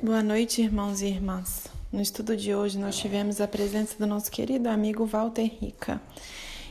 [0.00, 1.66] Boa noite, irmãos e irmãs.
[1.92, 6.00] No estudo de hoje, nós tivemos a presença do nosso querido amigo Walter Rica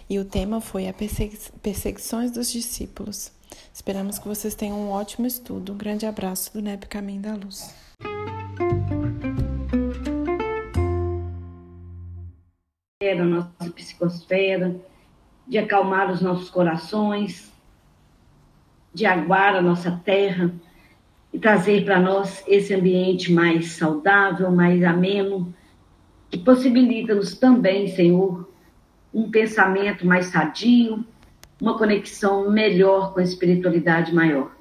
[0.10, 3.30] e o tema foi a perseguições dos discípulos.
[3.74, 5.74] Esperamos que vocês tenham um ótimo estudo.
[5.74, 7.76] Um grande abraço do NEP Caminho da Luz.
[13.02, 14.74] Da nossa psicosfera,
[15.46, 17.52] de acalmar os nossos corações,
[18.94, 20.54] de aguar a nossa terra
[21.34, 25.54] e trazer para nós esse ambiente mais saudável, mais ameno,
[26.30, 28.50] que possibilita-nos também, Senhor,
[29.14, 31.06] um pensamento mais sadio,
[31.62, 34.52] uma conexão melhor com a espiritualidade maior.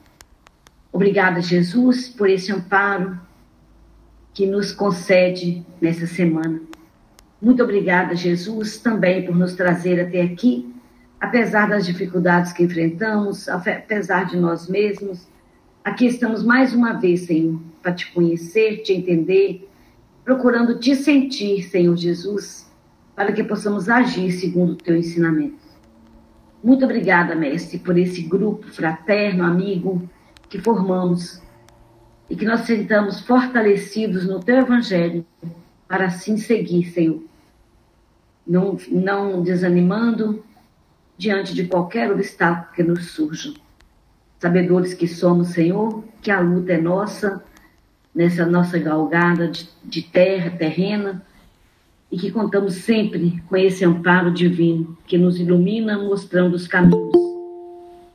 [0.93, 3.21] Obrigada, Jesus, por esse amparo
[4.33, 6.61] que nos concede nessa semana.
[7.41, 10.75] Muito obrigada, Jesus, também por nos trazer até aqui,
[11.21, 15.27] apesar das dificuldades que enfrentamos, apesar de nós mesmos
[15.87, 19.71] Aqui estamos mais uma vez, Senhor, para te conhecer, te entender,
[20.25, 22.69] procurando te sentir, Senhor Jesus,
[23.15, 25.65] para que possamos agir segundo o teu ensinamento.
[26.61, 30.03] Muito obrigada, Mestre, por esse grupo fraterno, amigo
[30.49, 31.41] que formamos
[32.29, 35.25] e que nós sentamos fortalecidos no teu evangelho
[35.87, 37.23] para assim seguir, Senhor.
[38.45, 40.45] Não, não desanimando
[41.17, 43.55] diante de qualquer obstáculo que nos surja.
[44.39, 47.43] Sabedores que somos, Senhor, que a luta é nossa,
[48.15, 51.25] nessa nossa galgada de, de terra, terrena,
[52.11, 57.13] e que contamos sempre com esse amparo divino que nos ilumina mostrando os caminhos.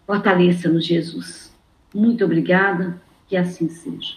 [0.05, 1.53] Fortaleça-nos, Jesus.
[1.94, 4.16] Muito obrigada, que assim seja.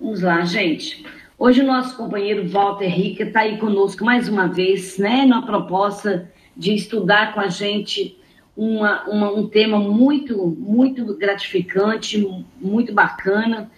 [0.00, 1.04] Vamos lá, gente.
[1.38, 6.30] Hoje o nosso companheiro Walter Rica está aí conosco mais uma vez, né, na proposta
[6.56, 8.18] de estudar com a gente
[8.58, 12.18] uma, uma, um tema muito, muito gratificante,
[12.60, 13.70] muito bacana,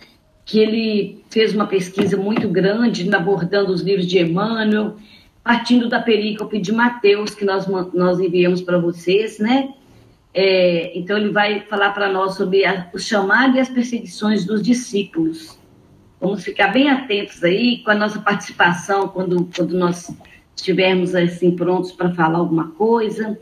[0.43, 4.97] que ele fez uma pesquisa muito grande abordando os livros de Emmanuel,
[5.45, 9.69] partindo da perícope de Mateus, que nós, nós enviamos para vocês, né?
[10.33, 14.63] É, então, ele vai falar para nós sobre a, o chamado e as perseguições dos
[14.63, 15.59] discípulos.
[16.19, 20.11] Vamos ficar bem atentos aí com a nossa participação quando, quando nós
[20.57, 23.39] estivermos assim prontos para falar alguma coisa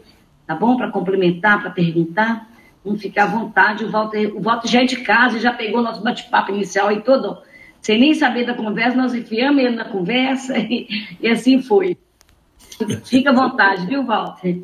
[0.48, 0.78] tá bom?
[0.78, 2.50] Para complementar, para perguntar.
[2.82, 3.84] Vamos ficar à vontade.
[3.84, 7.36] O Walter, o Walter já é de casa, já pegou nosso bate-papo inicial aí todo.
[7.82, 10.88] Sem nem saber da conversa, nós enfiamos ele na conversa e,
[11.20, 11.98] e assim foi.
[13.04, 14.62] Fica à vontade, viu, Walter?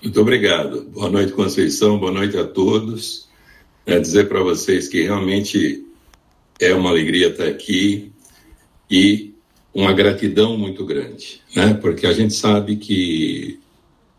[0.00, 0.82] Muito obrigado.
[0.84, 1.98] Boa noite, Conceição.
[1.98, 3.28] Boa noite a todos.
[3.84, 5.84] É dizer para vocês que realmente
[6.60, 8.12] é uma alegria estar aqui
[8.88, 9.34] e
[9.74, 11.74] uma gratidão muito grande, né?
[11.74, 13.58] Porque a gente sabe que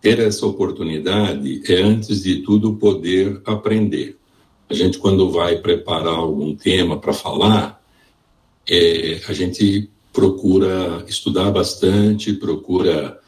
[0.02, 4.18] ter essa oportunidade é, antes de tudo, poder aprender.
[4.68, 7.82] A gente, quando vai preparar algum tema para falar,
[8.68, 13.20] é, a gente procura estudar bastante, procura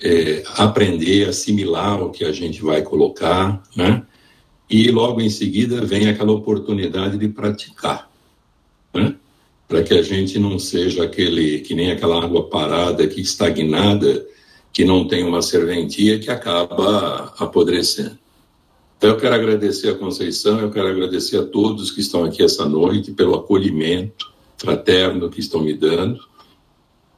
[0.00, 4.02] é, aprender, assimilar o que a gente vai colocar, né?
[4.68, 8.10] E logo em seguida vem aquela oportunidade de praticar,
[8.94, 9.16] né?
[9.66, 14.26] Para que a gente não seja aquele que nem aquela água parada, que estagnada,
[14.72, 18.18] que não tem uma serventia que acaba apodrecendo.
[18.96, 22.66] Então, eu quero agradecer a Conceição, eu quero agradecer a todos que estão aqui essa
[22.68, 26.20] noite pelo acolhimento fraterno que estão me dando.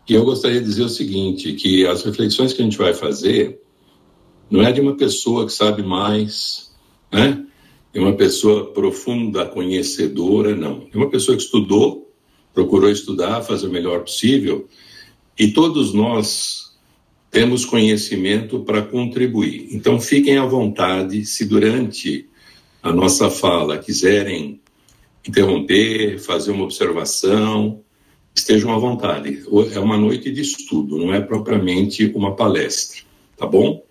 [0.09, 3.61] E eu gostaria de dizer o seguinte, que as reflexões que a gente vai fazer
[4.49, 6.71] não é de uma pessoa que sabe mais,
[7.11, 7.45] né?
[7.93, 10.87] De uma pessoa profunda, conhecedora, não.
[10.93, 12.13] É uma pessoa que estudou,
[12.55, 14.69] procurou estudar, fazer o melhor possível,
[15.39, 16.62] e todos nós
[17.33, 19.69] temos conhecimento para contribuir.
[19.71, 22.29] Então, fiquem à vontade, se durante
[22.83, 24.61] a nossa fala quiserem
[25.27, 27.81] interromper, fazer uma observação,
[28.35, 29.45] estejam à vontade.
[29.73, 33.01] É uma noite de estudo, não é propriamente uma palestra,
[33.39, 33.83] tá bom?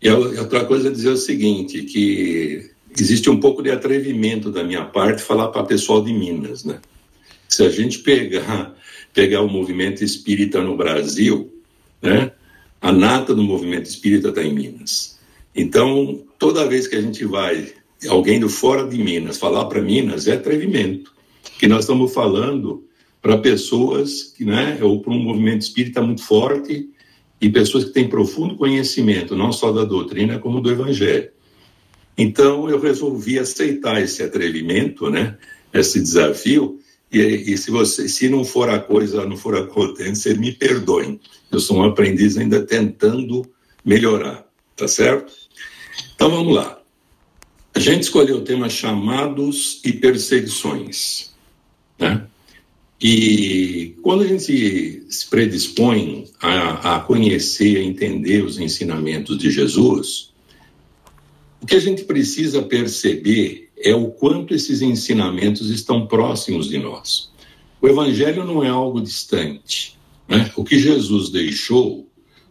[0.00, 4.86] E outra coisa é dizer o seguinte, que existe um pouco de atrevimento da minha
[4.86, 6.80] parte falar para o pessoal de Minas, né?
[7.46, 8.74] Se a gente pegar,
[9.12, 11.52] pegar o movimento espírita no Brasil,
[12.02, 12.32] né?
[12.80, 15.18] A nata do movimento espírita está em Minas.
[15.54, 17.72] Então, toda vez que a gente vai,
[18.08, 21.12] alguém do fora de Minas, falar para Minas, é atrevimento.
[21.58, 22.84] Que nós estamos falando
[23.20, 26.88] para pessoas que, né, ou para um movimento espírita muito forte
[27.40, 31.30] e pessoas que têm profundo conhecimento, não só da doutrina, como do evangelho.
[32.18, 35.36] Então, eu resolvi aceitar esse atrevimento, né,
[35.72, 36.80] esse desafio,
[37.12, 41.20] e, e, se você, se não for a coisa, não for acontecendo, vocês me perdoem.
[41.52, 43.46] Eu sou um aprendiz ainda tentando
[43.84, 45.30] melhorar, tá certo?
[46.14, 46.80] Então vamos lá.
[47.74, 51.34] A gente escolheu o tema chamados e perseguições,
[51.98, 52.26] né?
[53.00, 60.32] E quando a gente se predispõe a, a conhecer, a entender os ensinamentos de Jesus,
[61.60, 67.30] o que a gente precisa perceber é o quanto esses ensinamentos estão próximos de nós.
[67.80, 69.98] O Evangelho não é algo distante.
[70.28, 70.50] Né?
[70.56, 72.08] O que Jesus deixou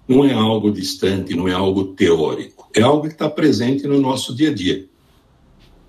[0.07, 2.69] não é algo distante, não é algo teórico.
[2.75, 4.85] É algo que está presente no nosso dia a dia.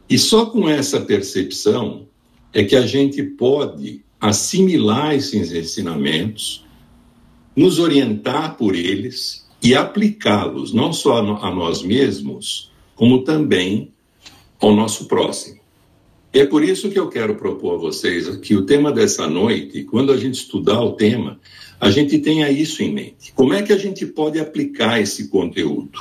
[0.08, 2.06] E só com essa percepção
[2.52, 6.64] é que a gente pode assimilar esses ensinamentos,
[7.56, 13.92] nos orientar por eles e aplicá-los não só a nós mesmos, como também
[14.60, 15.60] ao nosso próximo.
[16.32, 20.12] É por isso que eu quero propor a vocês que o tema dessa noite, quando
[20.12, 21.38] a gente estudar o tema,
[21.82, 23.32] a gente tenha isso em mente.
[23.34, 25.98] Como é que a gente pode aplicar esse conteúdo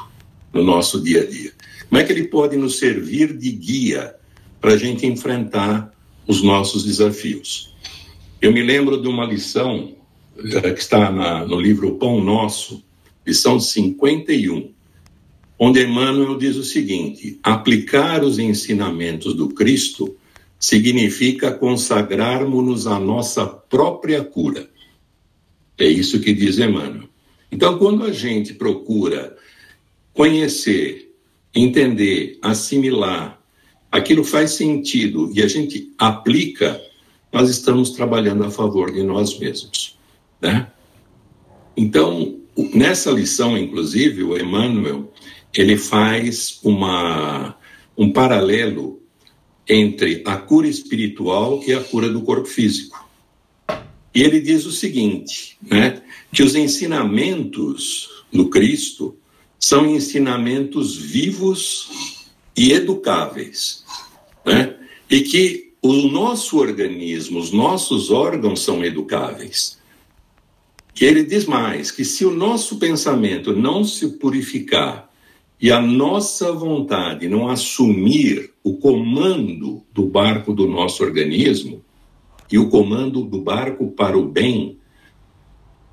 [0.54, 1.52] no nosso dia a dia?
[1.90, 4.14] Como é que ele pode nos servir de guia
[4.62, 5.92] para a gente enfrentar
[6.28, 7.74] os nossos desafios?
[8.40, 9.96] Eu me lembro de uma lição
[10.38, 12.84] eh, que está na, no livro Pão Nosso,
[13.26, 14.70] lição 51,
[15.58, 20.16] onde Emmanuel diz o seguinte: aplicar os ensinamentos do Cristo
[20.60, 24.70] significa consagrarmos-nos à nossa própria cura.
[25.82, 27.10] É isso que diz Emmanuel.
[27.52, 29.36] Então, quando a gente procura
[30.14, 31.12] conhecer,
[31.56, 33.42] entender, assimilar,
[33.92, 36.80] aquilo faz sentido e a gente aplica
[37.34, 39.98] nós estamos trabalhando a favor de nós mesmos,
[40.40, 40.68] né?
[41.76, 42.38] Então,
[42.76, 45.12] nessa lição, inclusive, o Emmanuel,
[45.52, 47.56] ele faz uma,
[47.98, 49.02] um paralelo
[49.68, 53.01] entre a cura espiritual e a cura do corpo físico.
[54.14, 59.16] E ele diz o seguinte, né, que os ensinamentos do Cristo
[59.60, 61.90] são ensinamentos vivos
[62.58, 63.86] e educáveis,
[64.46, 64.76] né?
[65.10, 69.80] E que o nosso organismo, os nossos órgãos são educáveis.
[70.94, 75.10] Que ele diz mais que se o nosso pensamento não se purificar
[75.60, 81.81] e a nossa vontade não assumir o comando do barco do nosso organismo
[82.52, 84.78] e o comando do barco para o bem,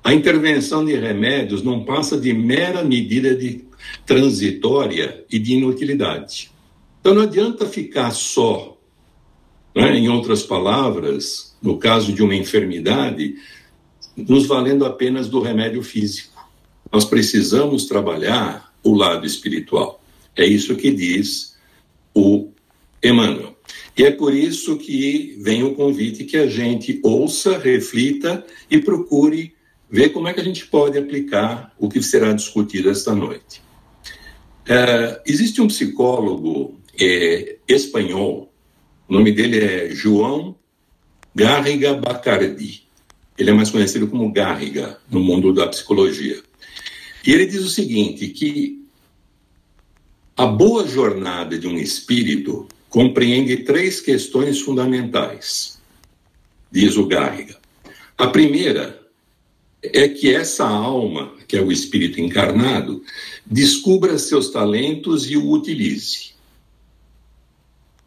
[0.03, 3.65] a intervenção de remédios não passa de mera medida de
[4.05, 6.51] transitória e de inutilidade.
[6.99, 8.79] Então não adianta ficar só
[9.75, 9.97] né?
[9.97, 13.35] Em outras palavras, no caso de uma enfermidade,
[14.15, 16.49] nos valendo apenas do remédio físico.
[16.91, 20.01] Nós precisamos trabalhar o lado espiritual.
[20.35, 21.57] É isso que diz
[22.13, 22.49] o
[23.03, 23.55] Emmanuel.
[23.97, 29.53] E é por isso que vem o convite que a gente ouça, reflita e procure
[29.89, 33.61] ver como é que a gente pode aplicar o que será discutido esta noite.
[34.67, 38.49] É, existe um psicólogo é, espanhol
[39.09, 40.55] o nome dele é João
[41.33, 42.83] Garriga Bacardi.
[43.35, 46.39] Ele é mais conhecido como Garriga no mundo da psicologia.
[47.25, 48.85] E ele diz o seguinte, que
[50.37, 55.79] a boa jornada de um espírito compreende três questões fundamentais,
[56.71, 57.57] diz o Garriga.
[58.17, 58.99] A primeira
[59.81, 63.03] é que essa alma, que é o espírito encarnado,
[63.45, 66.31] descubra seus talentos e o utilize.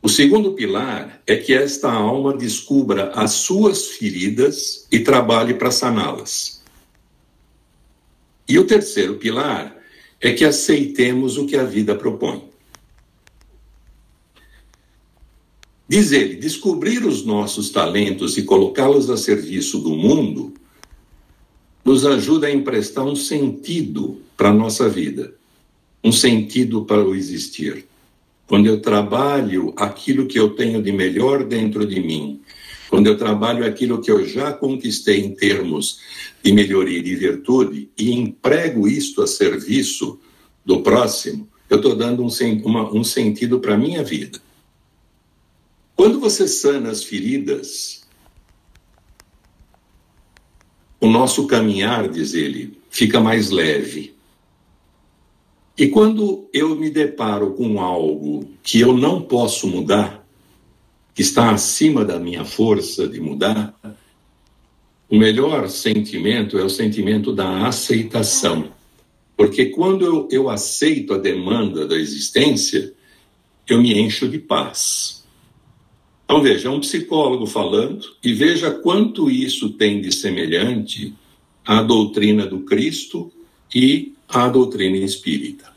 [0.03, 6.61] O segundo pilar é que esta alma descubra as suas feridas e trabalhe para saná-las.
[8.49, 9.77] E o terceiro pilar
[10.21, 12.52] é que aceitemos o que a vida propõe.
[15.89, 20.55] Diz ele: descobrir os nossos talentos e colocá-los a serviço do mundo
[21.85, 25.35] nos ajuda a emprestar um sentido para a nossa vida,
[26.03, 27.85] um sentido para o existir
[28.53, 32.39] quando eu trabalho aquilo que eu tenho de melhor dentro de mim,
[32.91, 36.01] quando eu trabalho aquilo que eu já conquistei em termos
[36.45, 40.21] de melhoria e de virtude e emprego isto a serviço
[40.67, 42.29] do próximo, eu estou dando um,
[42.63, 44.39] uma, um sentido para a minha vida.
[46.03, 48.03] Quando você sana as feridas,
[51.01, 54.13] o nosso caminhar, diz ele, fica mais leve.
[55.79, 60.27] E quando eu me deparo com algo que eu não posso mudar,
[61.15, 63.73] que está acima da minha força de mudar,
[65.09, 68.73] o melhor sentimento é o sentimento da aceitação.
[69.37, 72.93] Porque quando eu, eu aceito a demanda da existência,
[73.69, 75.22] eu me encho de paz.
[76.33, 81.13] Então veja, é um psicólogo falando e veja quanto isso tem de semelhante
[81.63, 83.31] à doutrina do Cristo
[83.75, 85.71] e à doutrina espírita.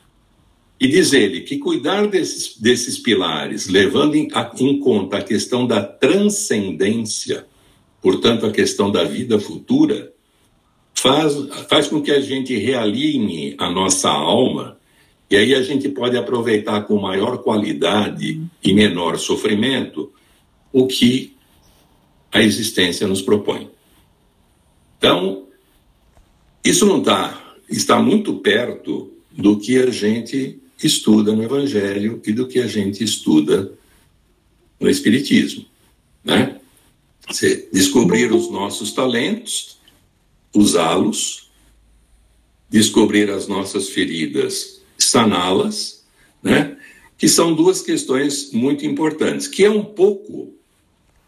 [0.79, 5.67] E diz ele que cuidar desses, desses pilares, levando em, a, em conta a questão
[5.67, 7.45] da transcendência,
[8.01, 10.13] portanto, a questão da vida futura,
[10.93, 11.33] faz,
[11.67, 14.77] faz com que a gente realinhe a nossa alma,
[15.29, 20.13] e aí a gente pode aproveitar com maior qualidade e menor sofrimento
[20.75, 21.33] o que
[22.29, 23.71] a existência nos propõe.
[24.97, 25.47] Então,
[26.65, 32.45] isso não está, está muito perto do que a gente estuda no Evangelho e do
[32.45, 33.71] que a gente estuda
[34.77, 35.63] no Espiritismo.
[36.21, 36.59] Né?
[37.71, 39.77] Descobrir os nossos talentos,
[40.53, 41.49] usá-los,
[42.69, 46.03] descobrir as nossas feridas, saná-las,
[46.43, 46.77] né?
[47.17, 50.53] que são duas questões muito importantes, que é um pouco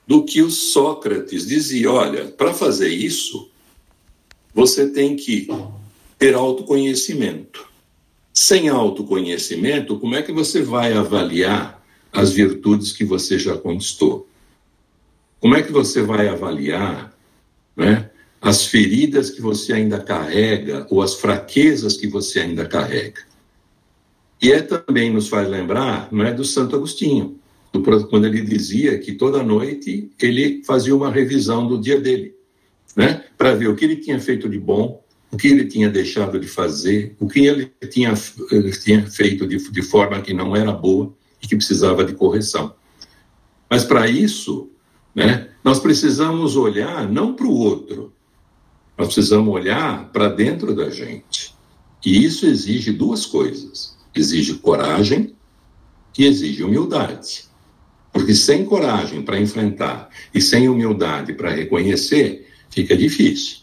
[0.07, 3.51] do que o Sócrates dizia: olha, para fazer isso,
[4.53, 5.47] você tem que
[6.17, 7.67] ter autoconhecimento.
[8.33, 11.83] Sem autoconhecimento, como é que você vai avaliar
[12.13, 14.27] as virtudes que você já conquistou?
[15.39, 17.13] Como é que você vai avaliar
[17.75, 18.09] né,
[18.41, 23.21] as feridas que você ainda carrega ou as fraquezas que você ainda carrega?
[24.41, 27.39] E é também nos faz lembrar, não é, do Santo Agostinho,
[27.71, 32.35] do, quando ele dizia que toda noite ele fazia uma revisão do dia dele,
[32.95, 36.39] né, para ver o que ele tinha feito de bom, o que ele tinha deixado
[36.39, 38.13] de fazer, o que ele tinha,
[38.51, 42.73] ele tinha feito de, de forma que não era boa e que precisava de correção.
[43.69, 44.69] Mas para isso,
[45.13, 48.13] né, nós precisamos olhar não para o outro,
[48.97, 51.53] nós precisamos olhar para dentro da gente.
[52.05, 55.35] E isso exige duas coisas: exige coragem
[56.17, 57.46] e exige humildade.
[58.17, 63.57] Porque sem coragem para enfrentar e sem humildade para reconhecer, fica difícil.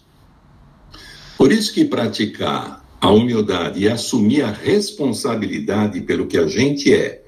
[1.37, 7.25] Por isso que praticar a humildade e assumir a responsabilidade pelo que a gente é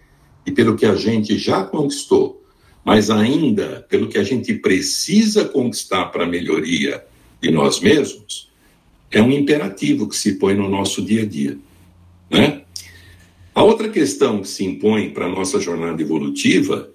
[0.47, 2.45] e pelo que a gente já conquistou,
[2.85, 7.05] mas ainda pelo que a gente precisa conquistar para a melhoria
[7.43, 8.53] de nós mesmos,
[9.11, 11.59] é um imperativo que se põe no nosso dia a dia.
[12.31, 12.63] Né?
[13.53, 16.95] A outra questão que se impõe para a nossa jornada evolutiva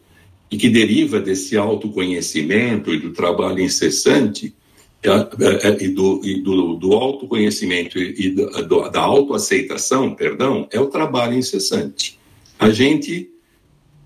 [0.51, 4.53] e que deriva desse autoconhecimento e do trabalho incessante
[5.01, 10.79] é, é, é, e do, e do, do autoconhecimento e do, da autoaceitação, perdão, é
[10.79, 12.19] o trabalho incessante.
[12.59, 13.31] A gente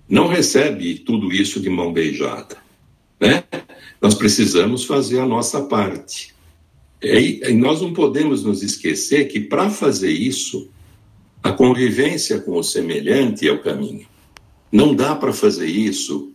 [0.08, 2.56] não recebe tudo isso de mão beijada,
[3.20, 3.44] né?
[4.00, 6.34] Nós precisamos fazer a nossa parte.
[7.02, 10.70] E nós não podemos nos esquecer que para fazer isso,
[11.42, 14.06] a convivência com o semelhante é o caminho.
[14.72, 16.32] Não dá para fazer isso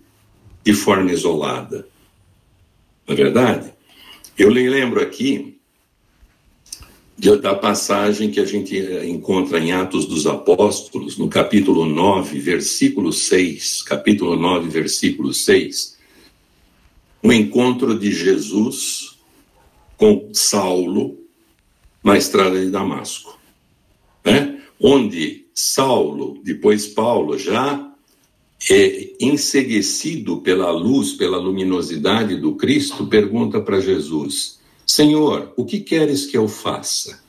[0.63, 1.87] de forma isolada.
[3.07, 3.73] Não é verdade?
[4.37, 5.59] Eu lhe lembro aqui
[7.39, 13.13] da passagem que a gente eh, encontra em Atos dos Apóstolos, no capítulo 9, versículo
[13.13, 15.99] 6, capítulo 9, versículo 6,
[17.21, 19.19] o encontro de Jesus
[19.97, 21.19] com Saulo
[22.03, 23.39] na estrada de Damasco,
[24.25, 24.59] né?
[24.79, 27.90] onde Saulo, depois Paulo, já
[28.69, 36.25] é, enseguecido pela luz, pela luminosidade do Cristo, pergunta para Jesus: Senhor, o que queres
[36.25, 37.23] que eu faça?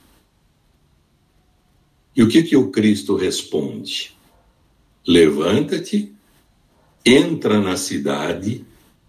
[2.15, 4.15] E o que que o Cristo responde?
[5.07, 6.13] Levanta-te,
[7.03, 8.63] entra na cidade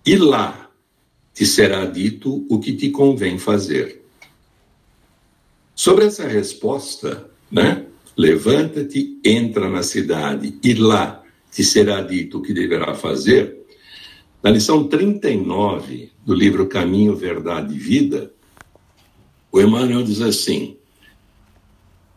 [0.05, 0.71] e lá
[1.35, 4.03] te será dito o que te convém fazer.
[5.75, 7.87] Sobre essa resposta, né?
[8.17, 11.24] Levanta-te, entra na cidade e lá
[11.55, 13.57] te será dito o que deverá fazer,
[14.43, 18.35] na lição 39 do livro Caminho, Verdade e Vida,
[19.53, 20.77] o Emmanuel diz assim: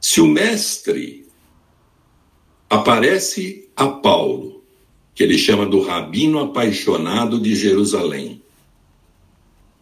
[0.01, 1.27] se o mestre
[2.67, 4.63] aparece a Paulo,
[5.13, 8.41] que ele chama do rabino apaixonado de Jerusalém,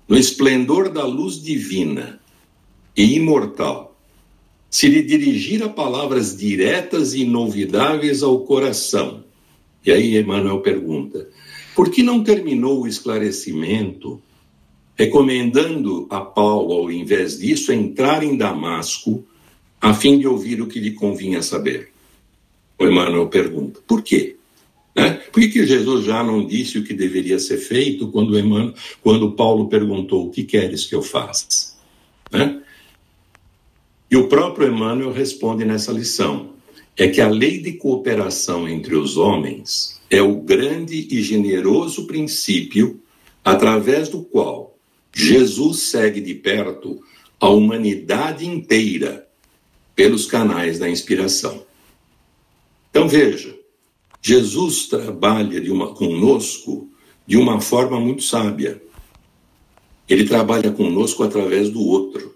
[0.05, 2.19] no esplendor da luz divina
[2.95, 3.97] e imortal,
[4.69, 9.24] se lhe dirigir a palavras diretas e inolvidáveis ao coração,
[9.85, 11.29] e aí Emmanuel pergunta:
[11.75, 14.21] por que não terminou o esclarecimento,
[14.95, 19.25] recomendando a Paulo, ao invés disso, entrar em Damasco,
[19.79, 21.91] a fim de ouvir o que lhe convinha saber?
[22.79, 24.37] O Emmanuel pergunta: por quê?
[24.95, 25.11] Né?
[25.31, 28.73] Por que, que Jesus já não disse o que deveria ser feito quando, Emmanuel,
[29.03, 31.75] quando Paulo perguntou: o que queres que eu faça?
[32.31, 32.61] Né?
[34.09, 36.54] E o próprio Emmanuel responde nessa lição:
[36.97, 43.01] é que a lei de cooperação entre os homens é o grande e generoso princípio
[43.43, 44.77] através do qual
[45.13, 47.01] Jesus segue de perto
[47.39, 49.27] a humanidade inteira
[49.95, 51.65] pelos canais da inspiração.
[52.89, 53.57] Então veja,
[54.21, 56.89] Jesus trabalha de uma, conosco
[57.27, 58.81] de uma forma muito sábia.
[60.07, 62.35] Ele trabalha conosco através do outro,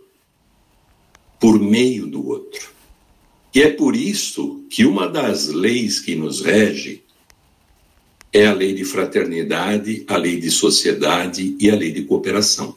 [1.39, 2.78] por meio do outro.
[3.53, 7.03] E é por isso que uma das leis que nos rege
[8.31, 12.75] é a lei de fraternidade, a lei de sociedade e a lei de cooperação.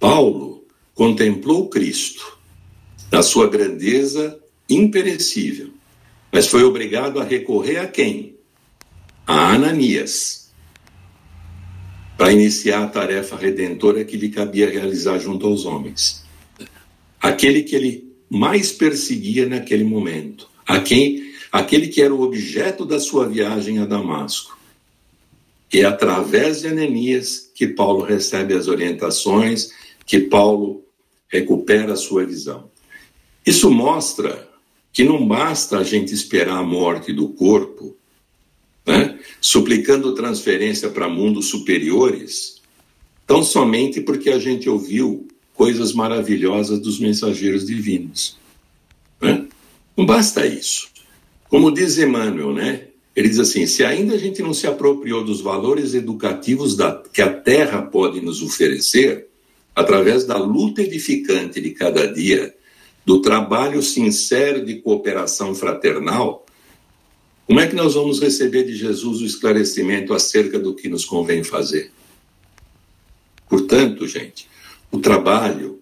[0.00, 0.64] Paulo
[0.94, 2.38] contemplou Cristo
[3.10, 5.70] na sua grandeza imperecível,
[6.32, 8.36] mas foi obrigado a recorrer a quem?
[9.26, 10.50] A Ananias,
[12.16, 16.24] para iniciar a tarefa redentora que lhe cabia realizar junto aos homens.
[17.20, 22.98] Aquele que ele mais perseguia naquele momento, a quem aquele que era o objeto da
[22.98, 24.58] sua viagem a Damasco.
[25.70, 29.72] E é através de Ananias que Paulo recebe as orientações,
[30.06, 30.82] que Paulo
[31.28, 32.70] recupera a sua visão.
[33.44, 34.48] Isso mostra
[34.94, 37.94] que não basta a gente esperar a morte do corpo,
[38.86, 42.62] né, suplicando transferência para mundos superiores,
[43.26, 45.28] tão somente porque a gente ouviu
[45.62, 48.36] coisas maravilhosas dos mensageiros divinos.
[49.20, 49.46] Né?
[49.96, 50.88] Não basta isso.
[51.48, 52.88] Como diz Emmanuel, né?
[53.14, 57.22] Ele diz assim: se ainda a gente não se apropriou dos valores educativos da, que
[57.22, 59.28] a Terra pode nos oferecer,
[59.72, 62.52] através da luta edificante de cada dia,
[63.06, 66.44] do trabalho sincero de cooperação fraternal,
[67.46, 71.44] como é que nós vamos receber de Jesus o esclarecimento acerca do que nos convém
[71.44, 71.92] fazer?
[73.48, 74.50] Portanto, gente,
[74.92, 75.80] o trabalho,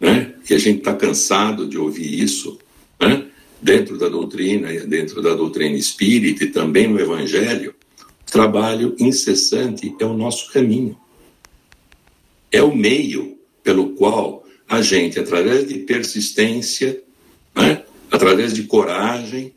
[0.00, 0.32] né?
[0.48, 2.58] E a gente está cansado de ouvir isso,
[2.98, 3.26] né?
[3.64, 7.74] dentro da doutrina, dentro da doutrina espírita e também no Evangelho,
[8.26, 10.98] trabalho incessante é o nosso caminho.
[12.52, 17.02] É o meio pelo qual a gente, através de persistência,
[17.54, 19.54] né, através de coragem,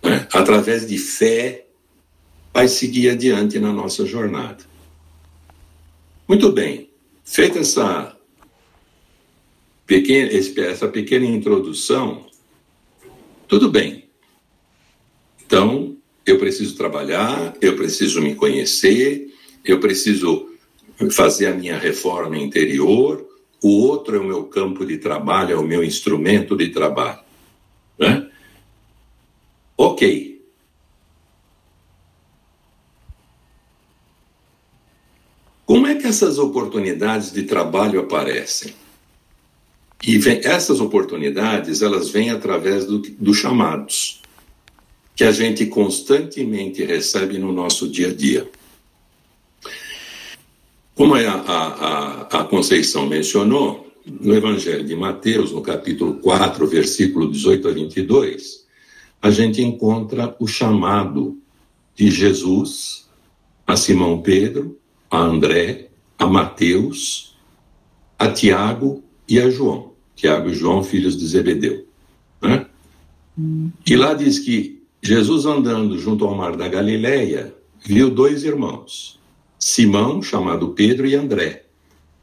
[0.00, 1.66] né, através de fé,
[2.54, 4.64] vai seguir adiante na nossa jornada.
[6.28, 6.90] Muito bem,
[7.24, 8.16] feita essa
[10.62, 12.26] essa pequena introdução,
[13.46, 14.08] tudo bem.
[15.44, 19.32] Então, eu preciso trabalhar, eu preciso me conhecer,
[19.64, 20.48] eu preciso
[21.10, 23.26] fazer a minha reforma interior,
[23.62, 27.20] o outro é o meu campo de trabalho, é o meu instrumento de trabalho.
[27.98, 28.30] Né?
[29.76, 30.42] Ok.
[35.64, 38.81] Como é que essas oportunidades de trabalho aparecem?
[40.04, 44.20] E vem, essas oportunidades, elas vêm através do, dos chamados,
[45.14, 48.50] que a gente constantemente recebe no nosso dia a dia.
[50.94, 57.68] Como a, a, a Conceição mencionou, no Evangelho de Mateus, no capítulo 4, versículo 18
[57.68, 58.66] a 22,
[59.20, 61.38] a gente encontra o chamado
[61.94, 63.08] de Jesus
[63.64, 65.88] a Simão Pedro, a André,
[66.18, 67.36] a Mateus,
[68.18, 69.91] a Tiago e a João.
[70.14, 71.86] Tiago e João, filhos de Zebedeu.
[72.40, 72.66] Né?
[73.86, 79.18] E lá diz que Jesus andando junto ao mar da Galileia, viu dois irmãos,
[79.58, 81.64] Simão, chamado Pedro, e André,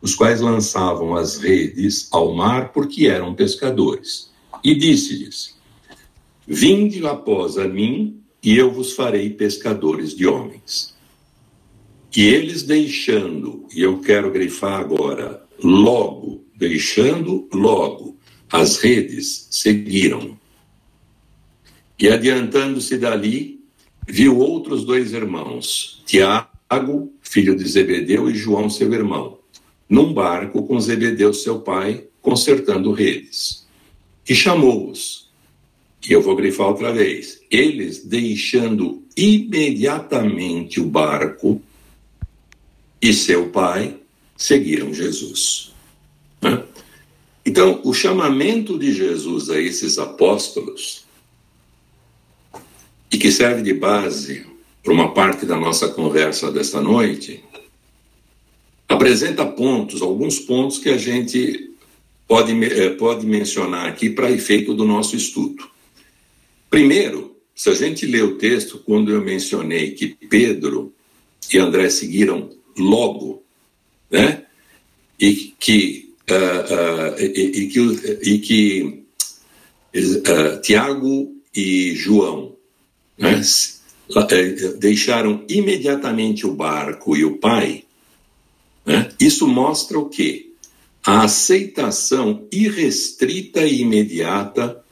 [0.02, 4.32] os quais lançavam as redes ao mar porque eram pescadores.
[4.64, 5.58] E disse-lhes:
[6.48, 10.96] Vinde após a mim, e eu vos farei pescadores de homens.
[12.16, 18.18] E eles deixando, e eu quero grifar agora, logo deixando logo
[18.52, 20.38] as redes, seguiram.
[21.98, 23.62] E adiantando-se dali,
[24.06, 29.40] viu outros dois irmãos, Tiago, filho de Zebedeu, e João, seu irmão,
[29.88, 33.66] num barco com Zebedeu, seu pai, consertando redes.
[34.28, 35.30] E chamou-os.
[36.08, 37.42] E eu vou grifar outra vez.
[37.50, 41.62] Eles, deixando imediatamente o barco
[43.02, 43.98] e seu pai,
[44.36, 45.70] seguiram Jesus.
[47.46, 51.04] Então, o chamamento de Jesus a esses apóstolos,
[53.12, 54.46] e que serve de base
[54.84, 57.44] para uma parte da nossa conversa desta noite,
[58.88, 61.72] apresenta pontos, alguns pontos que a gente
[62.28, 65.68] pode, eh, pode mencionar aqui para efeito do nosso estudo.
[66.70, 70.94] Primeiro, se a gente lê o texto, quando eu mencionei que Pedro
[71.52, 73.44] e André seguiram logo,
[74.10, 74.46] né?
[75.20, 77.80] E que uh, uh, e, e, que,
[78.22, 79.04] e que
[79.96, 82.56] uh, Tiago e João
[83.18, 83.42] né,
[84.78, 87.84] deixaram imediatamente o barco e o pai,
[88.86, 90.52] né, isso mostra o quê?
[91.06, 94.84] A aceitação irrestrita e imediata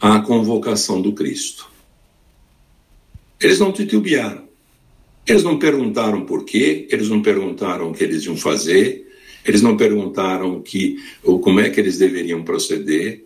[0.00, 1.68] à convocação do Cristo.
[3.40, 4.48] Eles não titubearam.
[5.26, 9.09] Eles não perguntaram por quê, eles não perguntaram o que eles iam fazer,
[9.44, 13.24] eles não perguntaram que, ou como é que eles deveriam proceder.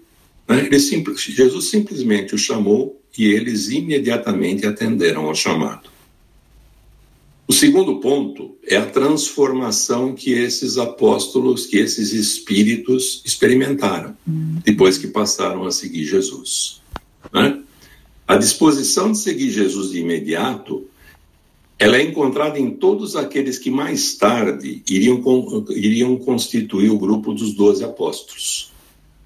[0.49, 0.69] Né?
[0.73, 5.95] Jesus simplesmente o chamou e eles imediatamente atenderam ao chamado.
[7.47, 14.17] O segundo ponto é a transformação que esses apóstolos, que esses espíritos experimentaram
[14.65, 16.81] depois que passaram a seguir Jesus.
[17.33, 17.61] Né?
[18.27, 20.89] A disposição de seguir Jesus de imediato,
[21.79, 25.23] ela é encontrada em todos aqueles que mais tarde iriam,
[25.71, 28.73] iriam constituir o grupo dos doze apóstolos.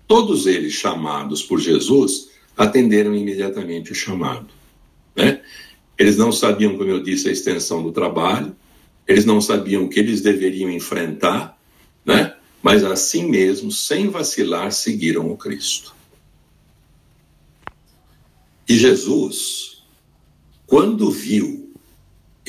[0.07, 4.49] Todos eles chamados por Jesus atenderam imediatamente o chamado.
[5.15, 5.43] Né?
[5.99, 8.57] Eles não sabiam, como eu disse, a extensão do trabalho,
[9.07, 11.59] eles não sabiam o que eles deveriam enfrentar,
[12.05, 12.35] né?
[12.63, 15.95] mas assim mesmo, sem vacilar, seguiram o Cristo.
[18.67, 19.83] E Jesus,
[20.67, 21.68] quando viu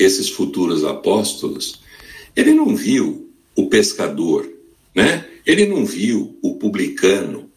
[0.02, 1.80] esses futuros apóstolos,
[2.34, 4.48] ele não viu o pescador,
[4.94, 5.26] né?
[5.44, 7.50] Ele não viu o publicano,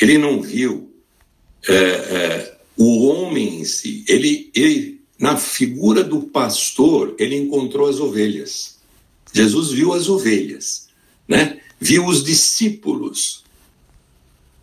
[0.00, 0.90] ele não viu
[1.68, 4.04] é, é, o homem em si.
[4.08, 8.78] Ele, ele, na figura do pastor, ele encontrou as ovelhas.
[9.32, 10.88] Jesus viu as ovelhas,
[11.26, 11.60] né?
[11.80, 13.42] Viu os discípulos,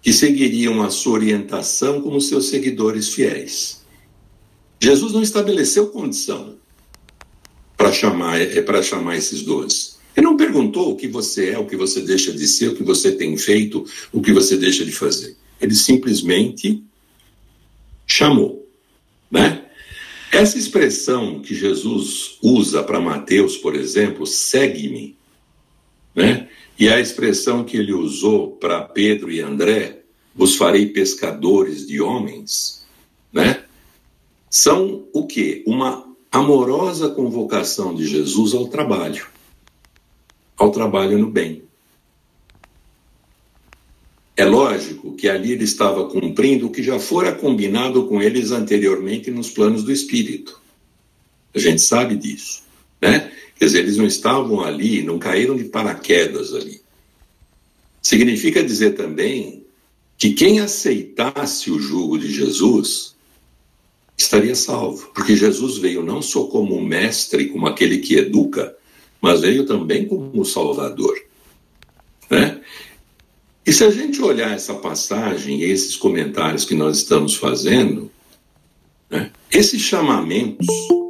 [0.02, 3.82] que seguiriam a sua orientação como seus seguidores fiéis.
[4.82, 6.59] Jesus não estabeleceu condição
[7.80, 9.98] para chamar, é, para chamar esses dois.
[10.14, 12.84] Ele não perguntou o que você é, o que você deixa de ser, o que
[12.84, 15.38] você tem feito, o que você deixa de fazer.
[15.62, 16.84] Ele simplesmente
[18.06, 18.68] chamou,
[19.32, 19.64] né?
[20.30, 25.16] Essa expressão que Jesus usa para Mateus, por exemplo, segue-me,
[26.14, 26.50] né?
[26.78, 30.02] E a expressão que ele usou para Pedro e André,
[30.36, 32.86] vos farei pescadores de homens,
[33.32, 33.64] né?
[34.50, 35.64] São o quê?
[35.66, 39.28] Uma amorosa convocação de Jesus ao trabalho,
[40.56, 41.64] ao trabalho no bem.
[44.38, 49.30] É lógico que ali ele estava cumprindo o que já fora combinado com eles anteriormente
[49.30, 50.62] nos planos do Espírito.
[51.54, 52.64] A gente sabe disso,
[53.02, 53.32] né?
[53.58, 56.82] Quer dizer, eles não estavam ali, não caíram de paraquedas ali.
[58.02, 59.66] Significa dizer também
[60.18, 63.16] que quem aceitasse o jugo de Jesus
[64.20, 68.76] estaria salvo, porque Jesus veio não só como mestre, como aquele que educa,
[69.22, 71.18] mas veio também como Salvador.
[72.30, 72.62] Né?
[73.66, 78.12] E se a gente olhar essa passagem e esses comentários que nós estamos fazendo,
[79.10, 80.68] né, esses chamamentos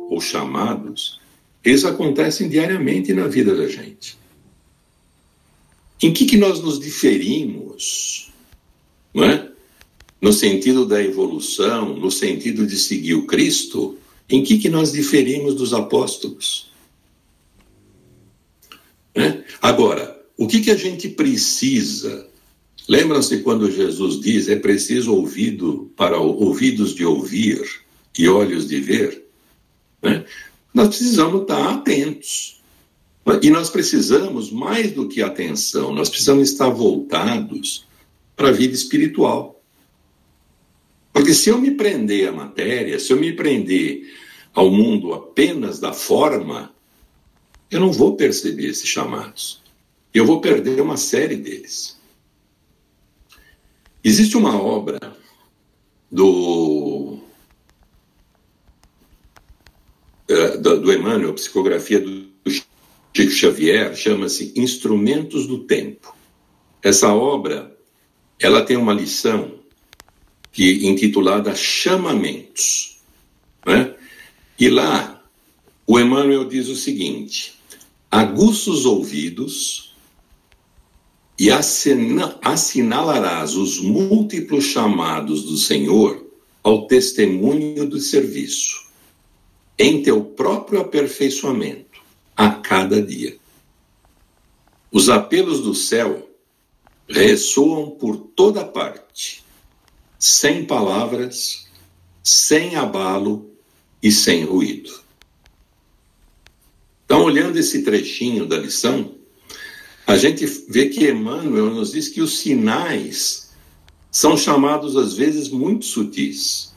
[0.10, 1.20] ou chamados
[1.64, 4.18] eles acontecem diariamente na vida da gente.
[6.02, 8.32] Em que, que nós nos diferimos?
[9.14, 9.49] Não é?
[10.22, 13.98] No sentido da evolução, no sentido de seguir o Cristo,
[14.30, 16.70] em que, que nós diferimos dos apóstolos?
[19.16, 19.44] É?
[19.62, 22.28] Agora, o que, que a gente precisa?
[22.88, 27.62] Lembram-se quando Jesus diz: é preciso ouvido para ouvidos de ouvir
[28.18, 29.26] e olhos de ver?
[30.02, 30.26] Né?
[30.74, 32.60] nós precisamos estar atentos.
[33.44, 37.86] E nós precisamos, mais do que atenção, nós precisamos estar voltados
[38.36, 39.59] para a vida espiritual.
[41.12, 44.14] Porque se eu me prender à matéria, se eu me prender
[44.54, 46.74] ao mundo apenas da forma,
[47.70, 49.62] eu não vou perceber esses chamados.
[50.14, 52.00] Eu vou perder uma série deles.
[54.04, 55.00] Existe uma obra
[56.12, 57.20] do
[60.60, 66.16] do, do Emmanuel, psicografia do Chico Xavier, chama-se Instrumentos do Tempo.
[66.82, 67.76] Essa obra,
[68.40, 69.59] ela tem uma lição
[70.60, 72.98] que intitulada Chamamentos,
[73.66, 73.96] né?
[74.60, 75.24] E lá
[75.88, 77.58] o Emmanuel diz o seguinte:
[78.12, 79.96] aguça os ouvidos
[81.40, 86.28] e assinalarás os múltiplos chamados do Senhor
[86.62, 88.86] ao testemunho do serviço
[89.78, 92.02] em teu próprio aperfeiçoamento
[92.36, 93.38] a cada dia.
[94.92, 96.30] Os apelos do céu
[97.08, 99.48] ressoam por toda parte,
[100.20, 101.68] sem palavras,
[102.22, 103.50] sem abalo
[104.04, 105.00] e sem ruído.
[107.06, 109.16] Então, olhando esse trechinho da lição,
[110.06, 113.52] a gente vê que Emmanuel nos diz que os sinais
[114.12, 116.74] são chamados às vezes muito sutis.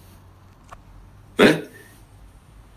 [1.36, 1.68] Né?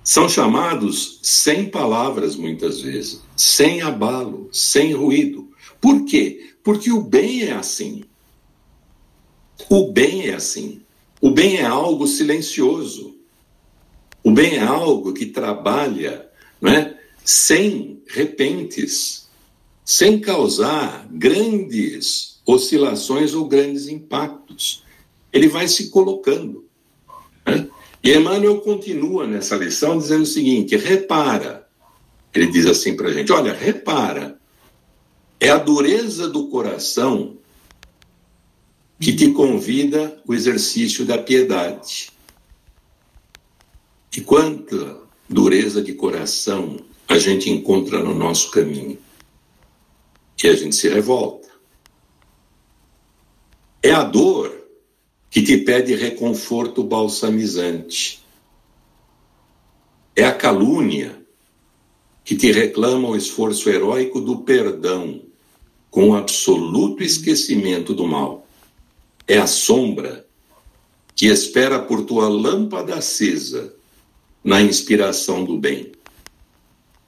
[0.03, 5.49] São chamados sem palavras, muitas vezes, sem abalo, sem ruído.
[5.79, 6.55] Por quê?
[6.63, 8.03] Porque o bem é assim.
[9.69, 10.81] O bem é assim.
[11.21, 13.15] O bem é algo silencioso.
[14.23, 16.97] O bem é algo que trabalha não é?
[17.23, 19.27] sem repentes,
[19.83, 24.83] sem causar grandes oscilações ou grandes impactos.
[25.33, 26.65] Ele vai se colocando.
[27.45, 27.67] Né?
[28.03, 31.67] E Emmanuel continua nessa lição dizendo o seguinte: repara.
[32.33, 34.39] Ele diz assim para a gente: olha, repara,
[35.39, 37.37] é a dureza do coração
[39.05, 42.09] que te convida o exercício da piedade.
[44.17, 44.97] E quanta
[45.29, 48.97] dureza de coração a gente encontra no nosso caminho.
[50.43, 51.47] E a gente se revolta.
[53.83, 54.51] É a dor
[55.29, 58.25] que te pede reconforto balsamizante.
[60.15, 61.23] É a calúnia
[62.23, 65.21] que te reclama o esforço heróico do perdão,
[65.91, 68.44] com o absoluto esquecimento do mal.
[69.27, 70.25] É a sombra
[71.15, 73.73] que espera por tua lâmpada acesa
[74.43, 75.91] na inspiração do bem.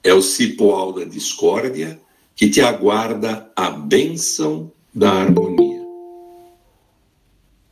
[0.03, 1.99] É o cipoal da discórdia
[2.35, 5.85] que te aguarda a bênção da harmonia.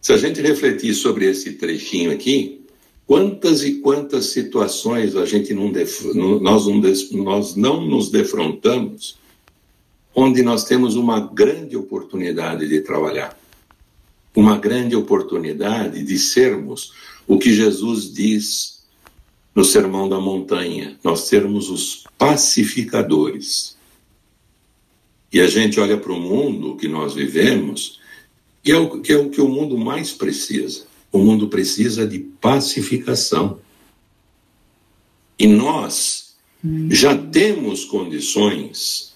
[0.01, 2.65] Se a gente refletir sobre esse trechinho aqui,
[3.07, 9.17] quantas e quantas situações a gente não nós, não nós não nos defrontamos
[10.15, 13.37] onde nós temos uma grande oportunidade de trabalhar,
[14.35, 16.93] uma grande oportunidade de sermos
[17.27, 18.83] o que Jesus diz
[19.55, 23.77] no Sermão da Montanha, nós sermos os pacificadores.
[25.31, 27.99] E a gente olha para o mundo que nós vivemos,
[28.61, 30.85] que é, o, que é o que o mundo mais precisa.
[31.11, 33.59] O mundo precisa de pacificação.
[35.39, 36.35] E nós
[36.89, 39.13] já temos condições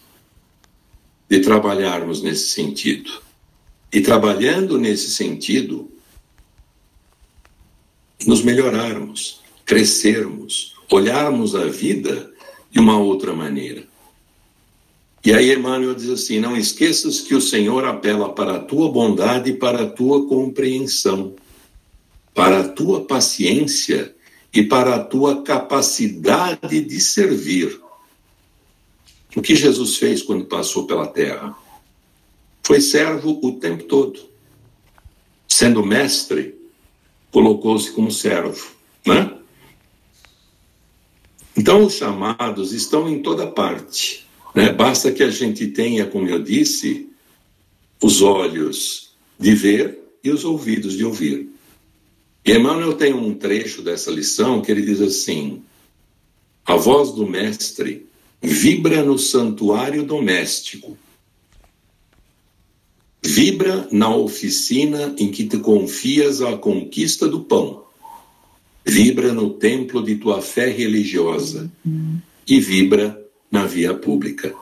[1.30, 3.22] de trabalharmos nesse sentido.
[3.92, 5.92] E trabalhando nesse sentido,
[8.26, 12.34] nos melhorarmos crescermos, olharmos a vida
[12.72, 13.84] de uma outra maneira.
[15.24, 19.52] E aí Emmanuel diz assim: não esqueças que o Senhor apela para a tua bondade
[19.52, 21.36] e para a tua compreensão,
[22.34, 24.16] para a tua paciência
[24.52, 27.80] e para a tua capacidade de servir.
[29.36, 31.56] O que Jesus fez quando passou pela terra?
[32.64, 34.20] Foi servo o tempo todo.
[35.48, 36.56] Sendo mestre,
[37.32, 38.72] colocou-se como servo,
[39.06, 39.36] né?
[41.58, 44.26] Então, os chamados estão em toda parte.
[44.56, 44.72] Né?
[44.72, 47.10] Basta que a gente tenha, como eu disse,
[48.02, 51.50] os olhos de ver e os ouvidos de ouvir.
[52.46, 55.62] E Emmanuel tem um trecho dessa lição que ele diz assim:
[56.66, 58.08] A voz do Mestre
[58.42, 60.98] vibra no santuário doméstico,
[63.24, 67.90] vibra na oficina em que te confias a conquista do pão
[68.90, 71.72] vibra no templo de tua fé religiosa
[72.48, 74.54] e vibra na via pública.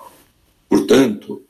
[0.67, 1.41] Portanto,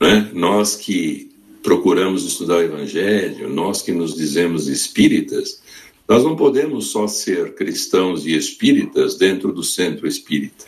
[0.00, 1.30] né, nós que
[1.62, 5.62] procuramos estudar o Evangelho, nós que nos dizemos espíritas,
[6.06, 10.66] nós não podemos só ser cristãos e espíritas dentro do centro espírita,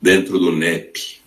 [0.00, 1.18] dentro do NEP.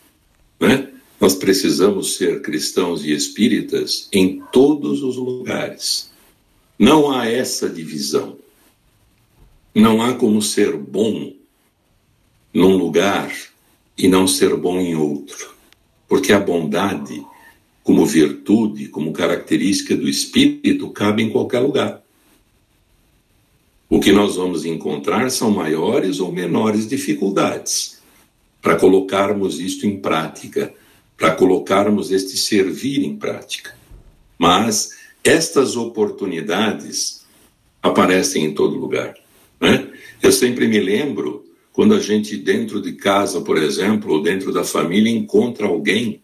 [0.59, 0.89] Né?
[1.19, 6.11] Nós precisamos ser cristãos e espíritas em todos os lugares.
[6.77, 8.37] Não há essa divisão.
[9.73, 11.33] Não há como ser bom
[12.53, 13.31] num lugar
[13.97, 15.53] e não ser bom em outro,
[16.07, 17.23] porque a bondade,
[17.83, 22.01] como virtude, como característica do espírito, cabe em qualquer lugar.
[23.89, 27.99] O que nós vamos encontrar são maiores ou menores dificuldades
[28.61, 30.73] para colocarmos isto em prática,
[31.17, 33.75] para colocarmos este servir em prática.
[34.37, 34.91] Mas
[35.23, 37.25] estas oportunidades
[37.81, 39.15] aparecem em todo lugar.
[39.59, 39.91] Né?
[40.21, 44.63] Eu sempre me lembro quando a gente, dentro de casa, por exemplo, ou dentro da
[44.63, 46.21] família, encontra alguém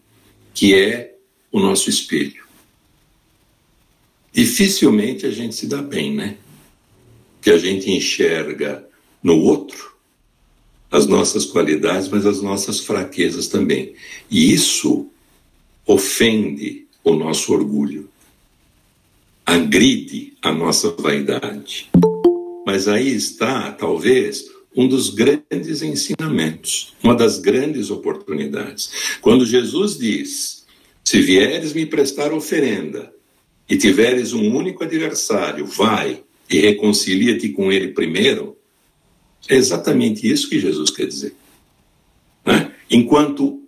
[0.52, 1.14] que é
[1.50, 2.44] o nosso espelho.
[4.32, 6.36] Dificilmente a gente se dá bem, né?
[7.40, 8.84] Que a gente enxerga
[9.22, 9.93] no outro
[10.94, 13.94] as nossas qualidades, mas as nossas fraquezas também.
[14.30, 15.08] E isso
[15.84, 18.08] ofende o nosso orgulho,
[19.44, 21.90] agride a nossa vaidade.
[22.64, 29.18] Mas aí está, talvez, um dos grandes ensinamentos, uma das grandes oportunidades.
[29.20, 30.64] Quando Jesus diz:
[31.02, 33.12] Se vieres me prestar oferenda
[33.68, 38.56] e tiveres um único adversário, vai e reconcilia-te com ele primeiro.
[39.48, 41.34] É exatamente isso que Jesus quer dizer.
[42.44, 42.72] Né?
[42.90, 43.62] Enquanto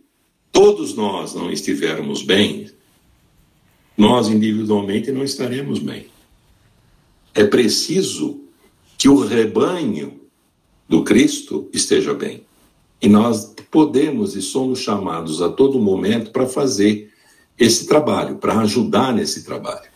[0.51, 2.71] todos nós não estivermos bem,
[3.97, 6.07] nós individualmente não estaremos bem.
[7.35, 8.41] é preciso
[8.97, 10.21] que o rebanho
[10.89, 12.45] do Cristo esteja bem.
[13.01, 17.13] E nós podemos e somos chamados a todo momento para fazer
[17.59, 19.91] esse trabalho, para ajudar nesse trabalho.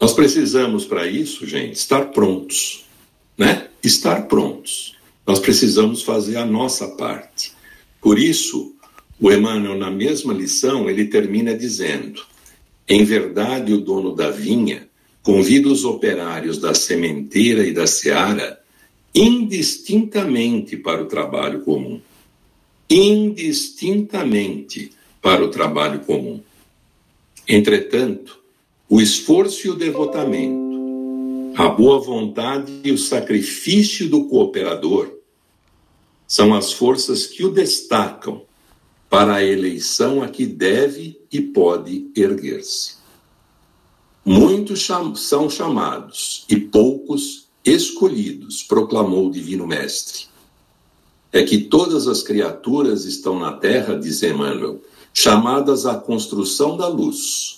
[0.00, 2.84] Nós precisamos, para isso, gente, estar prontos,
[3.36, 3.68] né?
[3.82, 4.96] Estar prontos.
[5.26, 7.52] Nós precisamos fazer a nossa parte.
[8.00, 8.74] Por isso,
[9.20, 12.22] o Emmanuel, na mesma lição, ele termina dizendo:
[12.88, 14.88] Em verdade, o dono da vinha
[15.22, 18.58] convida os operários da sementeira e da seara
[19.14, 22.00] indistintamente para o trabalho comum.
[22.88, 26.40] Indistintamente para o trabalho comum.
[27.46, 28.37] Entretanto,
[28.88, 35.12] o esforço e o devotamento, a boa vontade e o sacrifício do cooperador
[36.26, 38.42] são as forças que o destacam
[39.10, 42.96] para a eleição a que deve e pode erguer-se.
[44.24, 50.26] Muitos cham são chamados e poucos escolhidos, proclamou o Divino Mestre.
[51.30, 57.57] É que todas as criaturas estão na terra, diz Emmanuel, chamadas à construção da luz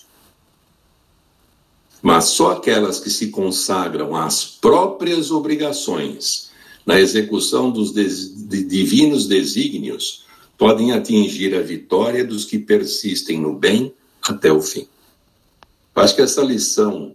[2.02, 6.50] mas só aquelas que se consagram às próprias obrigações
[6.86, 10.24] na execução dos de divinos desígnios
[10.56, 14.86] podem atingir a vitória dos que persistem no bem até o fim.
[15.94, 17.14] Acho que essa lição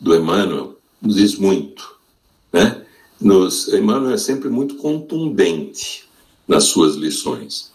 [0.00, 1.96] do Emmanuel nos diz muito,
[2.52, 2.82] né?
[3.20, 6.04] Nos, Emmanuel é sempre muito contundente
[6.46, 7.72] nas suas lições.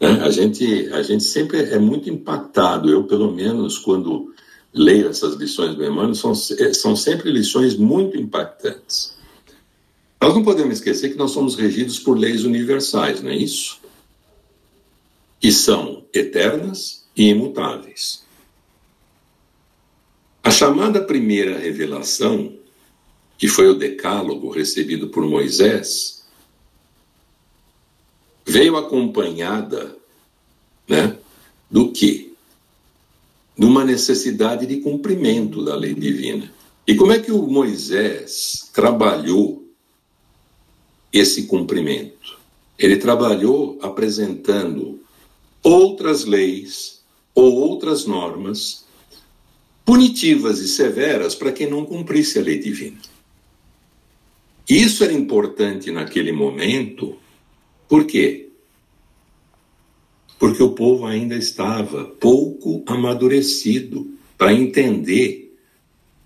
[0.00, 0.20] Né?
[0.22, 2.88] A gente a gente sempre é muito impactado.
[2.88, 4.33] Eu pelo menos quando
[4.74, 9.14] leio essas lições do Emmanuel, são, são sempre lições muito impactantes.
[10.20, 13.78] Nós não podemos esquecer que nós somos regidos por leis universais, não é isso?
[15.38, 18.24] Que são eternas e imutáveis.
[20.42, 22.54] A chamada primeira revelação,
[23.38, 26.24] que foi o decálogo recebido por Moisés,
[28.46, 29.96] veio acompanhada
[30.88, 31.16] né,
[31.70, 32.23] do que?
[33.56, 36.52] Numa necessidade de cumprimento da lei divina.
[36.86, 39.64] E como é que o Moisés trabalhou
[41.12, 42.38] esse cumprimento?
[42.78, 45.00] Ele trabalhou apresentando
[45.62, 47.02] outras leis
[47.34, 48.84] ou outras normas
[49.84, 52.98] punitivas e severas para quem não cumprisse a lei divina.
[54.68, 57.16] Isso era importante naquele momento,
[57.88, 58.43] por quê?
[60.38, 65.54] Porque o povo ainda estava pouco amadurecido para entender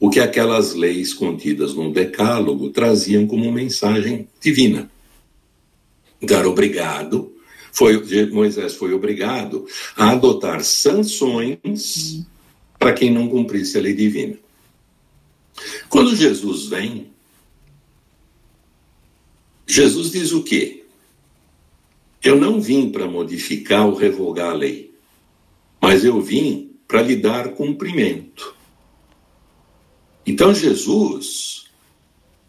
[0.00, 4.90] o que aquelas leis contidas no Decálogo traziam como mensagem divina.
[6.20, 7.32] Então obrigado,
[7.72, 9.66] foi, Moisés foi obrigado
[9.96, 12.24] a adotar sanções
[12.78, 14.36] para quem não cumprisse a lei divina.
[15.88, 17.08] Quando Jesus vem,
[19.66, 20.84] Jesus diz o quê?
[22.28, 24.92] Eu não vim para modificar ou revogar a lei,
[25.80, 28.54] mas eu vim para lhe dar cumprimento.
[30.26, 31.70] Então Jesus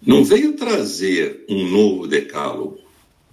[0.06, 2.78] não veio trazer um novo decálogo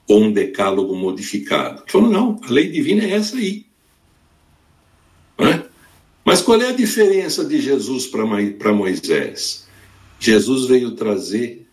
[0.06, 1.82] ou um decálogo modificado.
[1.82, 3.66] Ele falou, não, a lei divina é essa aí.
[5.38, 5.64] É?
[6.24, 9.66] Mas qual é a diferença de Jesus para Moisés?
[10.20, 11.66] Jesus veio trazer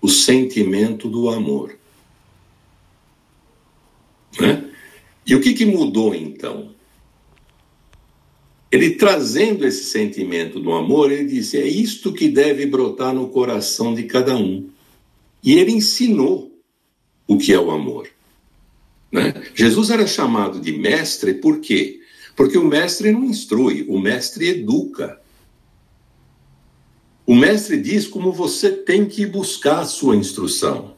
[0.00, 1.80] o sentimento do amor.
[4.40, 4.70] Né?
[5.26, 6.74] E o que, que mudou então?
[8.70, 13.94] Ele trazendo esse sentimento do amor, ele disse: é isto que deve brotar no coração
[13.94, 14.68] de cada um.
[15.44, 16.50] E ele ensinou
[17.26, 18.08] o que é o amor.
[19.10, 19.42] Né?
[19.54, 22.00] Jesus era chamado de mestre por quê?
[22.34, 25.20] Porque o mestre não instrui, o mestre educa.
[27.26, 30.94] O mestre diz como você tem que buscar a sua instrução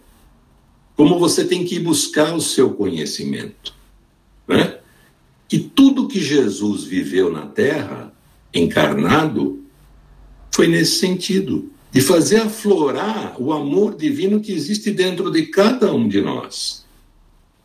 [0.97, 3.75] como você tem que ir buscar o seu conhecimento.
[4.47, 4.79] Né?
[5.51, 8.13] E tudo que Jesus viveu na Terra,
[8.53, 9.65] encarnado,
[10.55, 16.09] foi nesse sentido de fazer aflorar o amor divino que existe dentro de cada um
[16.09, 16.85] de nós.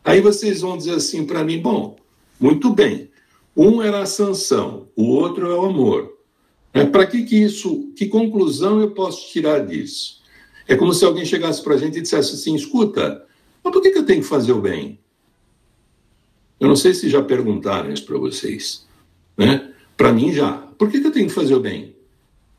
[0.04, 1.98] Aí vocês vão dizer assim para mim: bom,
[2.40, 3.10] muito bem,
[3.56, 6.18] um era a sanção, o outro é o amor.
[6.74, 10.20] É, para que, que isso, que conclusão eu posso tirar disso?
[10.68, 13.26] É como se alguém chegasse para a gente e dissesse assim: escuta,
[13.70, 15.00] mas por que, que eu tenho que fazer o bem?
[16.60, 18.88] Eu não sei se já perguntaram isso para vocês.
[19.38, 19.72] Né?
[19.96, 20.54] Para mim, já.
[20.54, 21.96] Por que, que eu tenho que fazer o bem?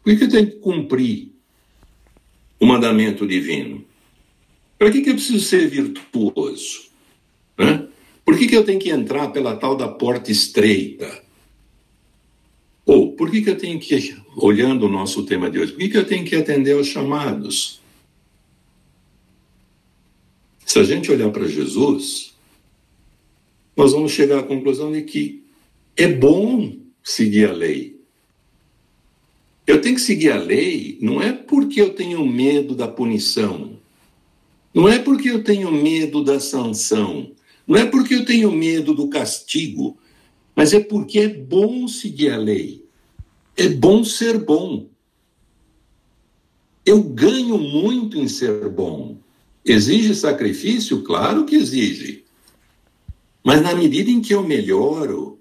[0.03, 1.33] Por que, que eu tenho que cumprir
[2.61, 3.85] o mandamento divino?
[4.79, 6.91] Para que, que eu preciso ser virtuoso?
[7.59, 7.89] Né?
[8.25, 11.25] Por que, que eu tenho que entrar pela tal da porta estreita?
[12.87, 15.89] Ou, por que, que eu tenho que, olhando o nosso tema de hoje, por que,
[15.89, 17.80] que eu tenho que atender aos chamados?
[20.71, 22.33] Se a gente olhar para Jesus,
[23.77, 25.43] nós vamos chegar à conclusão de que
[25.97, 28.01] é bom seguir a lei.
[29.67, 33.81] Eu tenho que seguir a lei não é porque eu tenho medo da punição,
[34.73, 37.33] não é porque eu tenho medo da sanção,
[37.67, 39.99] não é porque eu tenho medo do castigo,
[40.55, 42.85] mas é porque é bom seguir a lei.
[43.57, 44.87] É bom ser bom.
[46.87, 49.19] Eu ganho muito em ser bom.
[49.65, 51.03] Exige sacrifício?
[51.03, 52.25] Claro que exige.
[53.45, 55.39] Mas na medida em que eu melhoro,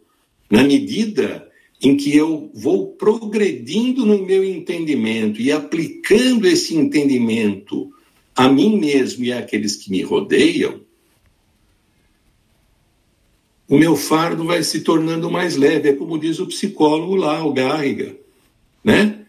[0.49, 1.47] na medida
[1.81, 7.91] em que eu vou progredindo no meu entendimento e aplicando esse entendimento
[8.35, 10.81] a mim mesmo e àqueles que me rodeiam,
[13.67, 15.89] o meu fardo vai se tornando mais leve.
[15.89, 18.17] É como diz o psicólogo lá, o Garriga.
[18.83, 19.25] Né?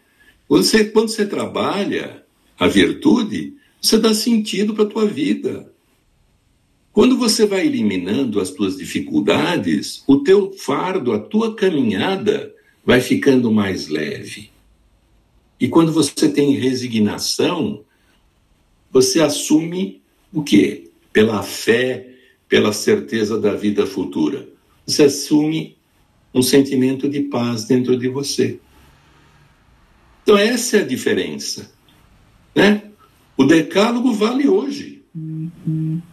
[0.49, 2.25] Você, quando você trabalha
[2.57, 5.71] a virtude, você dá sentido para a tua vida.
[6.93, 12.53] Quando você vai eliminando as tuas dificuldades, o teu fardo, a tua caminhada
[12.85, 14.51] vai ficando mais leve.
[15.59, 17.83] E quando você tem resignação,
[18.91, 20.01] você assume
[20.33, 20.89] o quê?
[21.13, 22.15] Pela fé,
[22.47, 24.47] pela certeza da vida futura.
[24.85, 25.77] Você assume
[26.33, 28.59] um sentimento de paz dentro de você.
[30.23, 31.71] Então, essa é a diferença.
[32.55, 32.90] Né?
[33.37, 35.03] O decálogo vale hoje,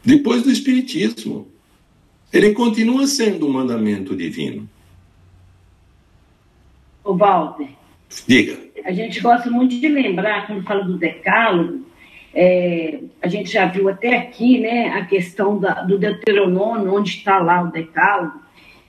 [0.05, 1.49] depois do Espiritismo.
[2.33, 4.69] Ele continua sendo um mandamento divino.
[7.03, 7.69] O Walter.
[8.27, 8.59] Diga.
[8.85, 11.87] A gente gosta muito de lembrar, quando fala do decálogo,
[12.35, 17.39] é, a gente já viu até aqui né, a questão da, do Deuteronômio, onde está
[17.39, 18.41] lá o decálogo,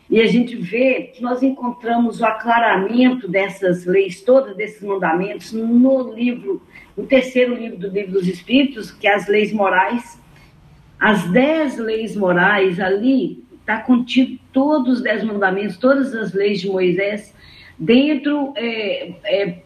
[0.09, 6.13] e a gente vê que nós encontramos o aclaramento dessas leis todas, desses mandamentos, no
[6.13, 6.61] livro,
[6.99, 10.19] no terceiro livro do Livro dos Espíritos, que é as leis morais.
[10.99, 16.67] As dez leis morais ali está contido todos os dez mandamentos, todas as leis de
[16.67, 17.33] Moisés,
[17.77, 19.59] dentro é, é,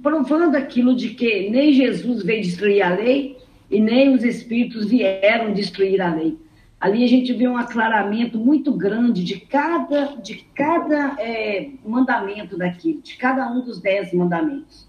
[0.00, 3.36] provando aquilo de que nem Jesus veio destruir a lei
[3.68, 6.38] e nem os espíritos vieram destruir a lei.
[6.80, 13.00] Ali a gente vê um aclaramento muito grande de cada, de cada é, mandamento daquilo,
[13.02, 14.85] de cada um dos dez mandamentos.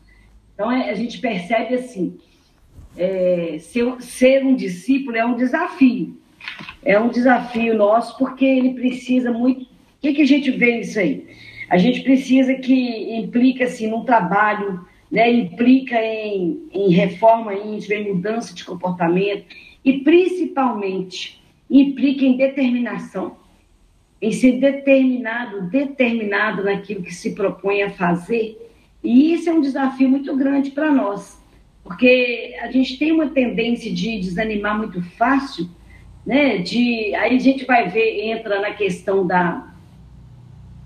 [0.58, 2.18] Então é, a gente percebe assim,
[2.98, 6.18] é, ser, ser um discípulo é um desafio.
[6.84, 9.62] É um desafio nosso porque ele precisa muito.
[9.66, 9.68] O
[10.02, 11.28] que, que a gente vê isso aí?
[11.70, 17.80] A gente precisa que implica assim num trabalho, né, implica em, em reforma em
[18.12, 19.46] mudança de comportamento
[19.86, 21.40] e principalmente
[21.70, 23.38] implica em determinação,
[24.20, 28.67] em ser determinado, determinado naquilo que se propõe a fazer.
[29.04, 31.42] E isso é um desafio muito grande para nós,
[31.84, 35.70] porque a gente tem uma tendência de desanimar muito fácil,
[36.26, 36.58] né?
[36.58, 39.68] De aí a gente vai ver entra na questão da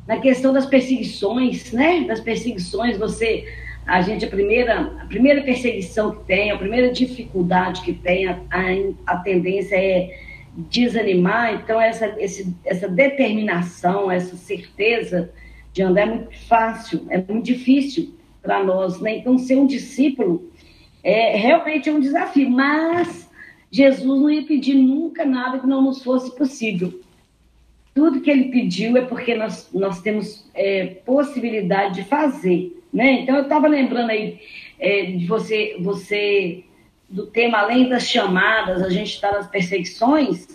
[0.07, 2.01] na questão das perseguições, né?
[2.01, 3.45] Das perseguições, você,
[3.85, 8.37] a gente, a primeira, a primeira perseguição que tem, a primeira dificuldade que tem, a,
[8.51, 10.19] a, a tendência é
[10.55, 11.53] desanimar.
[11.53, 15.31] Então, essa, esse, essa determinação, essa certeza
[15.73, 19.17] de andar é muito fácil, é muito difícil para nós, né?
[19.17, 20.51] Então, ser um discípulo
[21.03, 23.29] é realmente é um desafio, mas
[23.71, 27.01] Jesus não ia pedir nunca nada que não nos fosse possível
[27.93, 32.81] tudo que ele pediu é porque nós, nós temos é, possibilidade de fazer.
[32.91, 33.21] Né?
[33.21, 34.39] Então, eu estava lembrando aí
[34.79, 36.63] é, de você, você,
[37.09, 40.47] do tema além das chamadas, a gente está nas perseguições,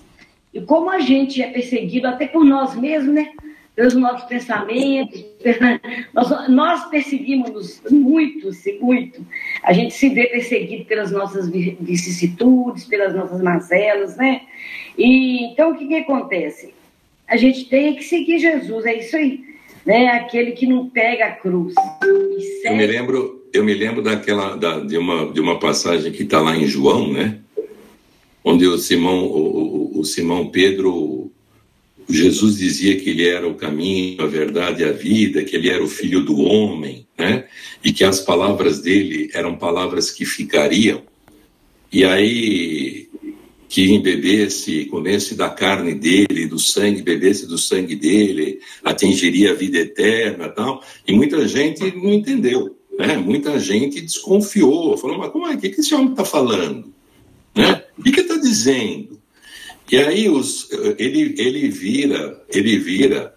[0.52, 3.30] e como a gente é perseguido até por nós mesmos, né?
[3.76, 5.24] Pelos nossos pensamentos.
[6.12, 8.50] Nós, nós perseguimos muito,
[8.80, 9.24] muito.
[9.62, 14.40] A gente se vê perseguido pelas nossas vicissitudes, pelas nossas mazelas, né?
[14.98, 16.74] E, então, o que, que acontece?
[17.28, 19.44] a gente tem que seguir Jesus, é isso aí.
[19.84, 20.08] Né?
[20.08, 21.74] Aquele que não pega a cruz.
[22.64, 26.40] Eu me lembro, eu me lembro daquela da, de, uma, de uma passagem que está
[26.40, 27.38] lá em João, né?
[28.44, 31.25] Onde o Simão, o, o, o Simão Pedro,
[32.08, 35.82] Jesus dizia que ele era o caminho, a verdade e a vida, que ele era
[35.82, 37.46] o filho do homem, né?
[37.82, 41.02] E que as palavras dele eram palavras que ficariam.
[41.92, 43.08] E aí
[43.68, 49.78] que bebesse, comesse da carne dele, do sangue, bebesse do sangue dele, atingiria a vida
[49.78, 50.82] eterna tal.
[51.06, 53.16] E muita gente não entendeu, né?
[53.16, 55.56] Muita gente desconfiou, falou, mas como é?
[55.56, 56.92] Que esse homem está falando?
[57.54, 57.82] Né?
[57.98, 59.15] O que está dizendo?
[59.90, 60.68] E aí os,
[60.98, 63.34] ele, ele vira, ele vira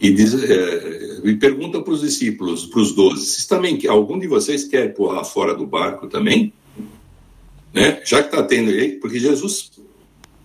[0.00, 4.94] e, diz, é, pergunta para os discípulos, para os doze, também, algum de vocês quer
[4.94, 6.52] pular fora do barco também?
[7.74, 8.00] Né?
[8.04, 9.72] Já que está tendo aí, porque Jesus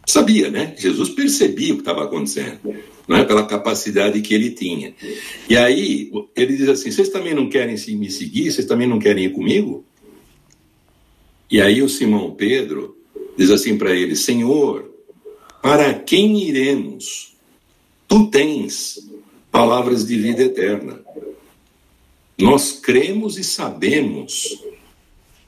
[0.05, 0.75] sabia, né?
[0.77, 2.59] Jesus percebia o que estava acontecendo,
[3.07, 3.23] né?
[3.23, 4.93] pela capacidade que ele tinha.
[5.47, 8.51] E aí ele diz assim: vocês também não querem me seguir?
[8.51, 9.85] Vocês também não querem ir comigo?
[11.49, 12.97] E aí o Simão Pedro
[13.37, 14.92] diz assim para ele: Senhor,
[15.63, 17.37] para quem iremos?
[18.05, 19.09] Tu tens
[19.49, 20.99] palavras de vida eterna.
[22.37, 24.61] Nós cremos e sabemos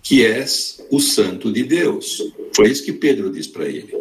[0.01, 2.31] que és o Santo de Deus.
[2.55, 3.93] Foi isso que Pedro diz para ele.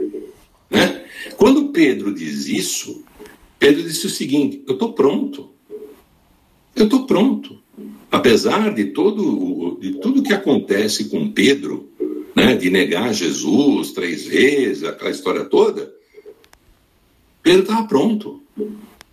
[0.70, 1.04] Né?
[1.36, 3.04] Quando Pedro diz isso,
[3.58, 5.50] Pedro disse o seguinte: Eu estou pronto.
[6.76, 7.58] Eu estou pronto.
[8.08, 11.90] Apesar de todo de tudo que acontece com Pedro,
[12.36, 15.92] né, de negar Jesus três vezes, aquela história toda,
[17.44, 18.42] Pedro estava pronto.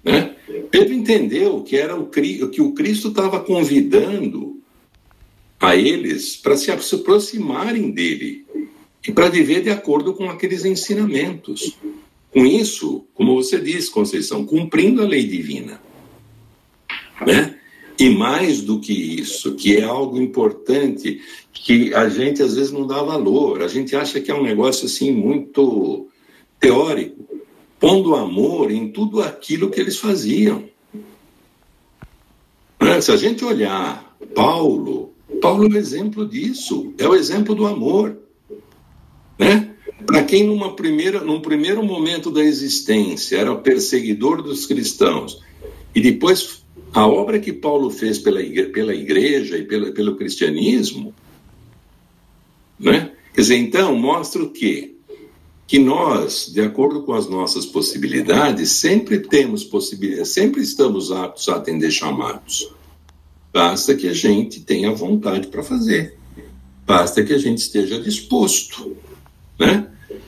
[0.02, 0.34] Né?
[0.72, 4.58] Pedro entendeu que era o que o Cristo estava convidando
[5.60, 8.46] a eles para se aproximarem dele
[9.06, 11.78] e para viver de acordo com aqueles ensinamentos.
[12.32, 15.82] Com isso, como você disse, Conceição, cumprindo a lei divina.
[17.28, 17.58] Né?
[18.00, 21.22] E mais do que isso, que é algo importante
[21.52, 24.86] que a gente às vezes não dá valor, a gente acha que é um negócio
[24.86, 26.08] assim muito
[26.60, 27.32] teórico,
[27.82, 30.70] pondo amor em tudo aquilo que eles faziam.
[32.80, 33.02] Né?
[33.02, 38.16] Se a gente olhar Paulo, Paulo é o exemplo disso, é o exemplo do amor.
[39.40, 39.74] Né?
[40.06, 45.42] Para quem numa primeira, num primeiro momento da existência era perseguidor dos cristãos
[45.96, 46.64] e depois
[46.94, 51.14] a obra que Paulo fez pela igreja, pela igreja e pelo, pelo cristianismo,
[52.80, 53.12] né?
[53.34, 54.91] Quer dizer, então, mostra o quê?
[55.72, 61.56] Que nós, de acordo com as nossas possibilidades, sempre temos possibilidades, sempre estamos aptos a
[61.56, 62.70] atender chamados.
[63.54, 66.18] Basta que a gente tenha vontade para fazer.
[66.86, 68.98] Basta que a gente esteja disposto,
[69.58, 69.88] né?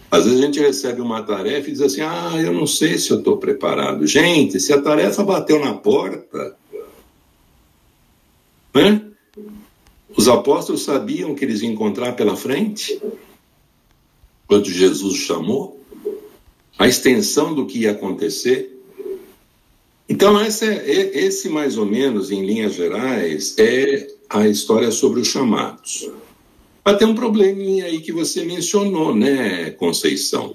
[0.09, 3.11] Às vezes a gente recebe uma tarefa e diz assim: ah, eu não sei se
[3.11, 4.07] eu estou preparado.
[4.07, 6.55] Gente, se a tarefa bateu na porta,
[8.73, 9.01] né?
[10.15, 12.97] Os apóstolos sabiam que eles iam encontrar pela frente,
[14.47, 15.79] quando Jesus chamou,
[16.77, 18.69] a extensão do que ia acontecer.
[20.07, 25.27] Então, essa é, esse, mais ou menos, em linhas gerais, é a história sobre os
[25.27, 26.09] chamados.
[26.83, 30.53] Mas tem um probleminha aí que você mencionou, né, Conceição?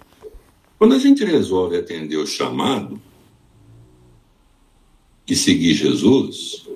[0.78, 3.00] Quando a gente resolve atender o chamado
[5.26, 6.66] e seguir Jesus,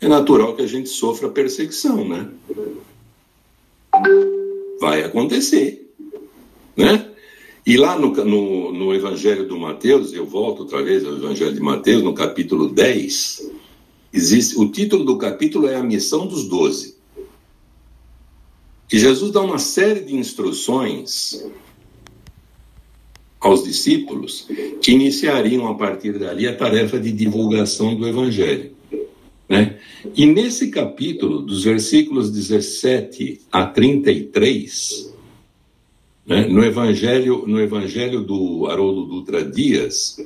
[0.00, 2.28] é natural que a gente sofra perseguição, né?
[4.80, 5.85] Vai acontecer,
[6.76, 7.10] né?
[7.64, 11.60] E lá no, no, no, Evangelho do Mateus, eu volto outra vez ao Evangelho de
[11.60, 13.50] Mateus, no capítulo 10,
[14.12, 16.96] existe, o título do capítulo é A Missão dos Doze
[18.88, 21.44] que Jesus dá uma série de instruções
[23.40, 24.48] aos discípulos
[24.80, 28.72] que iniciariam a partir dali a tarefa de divulgação do Evangelho.
[29.48, 29.78] Né?
[30.14, 35.14] E nesse capítulo, dos versículos 17 a 33,
[36.26, 40.16] né, no, evangelho, no Evangelho do Haroldo Dutra Dias,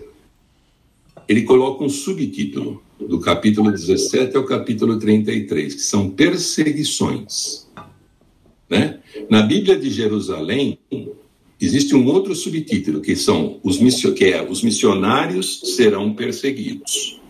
[1.28, 7.68] ele coloca um subtítulo, do capítulo 17 ao capítulo 33, que são perseguições.
[8.68, 9.00] Né?
[9.28, 10.78] Na Bíblia de Jerusalém,
[11.60, 13.78] existe um outro subtítulo, que são os,
[14.14, 17.20] que é, os missionários serão perseguidos.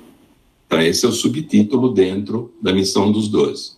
[0.67, 3.73] Então, esse é o subtítulo dentro da missão dos doze.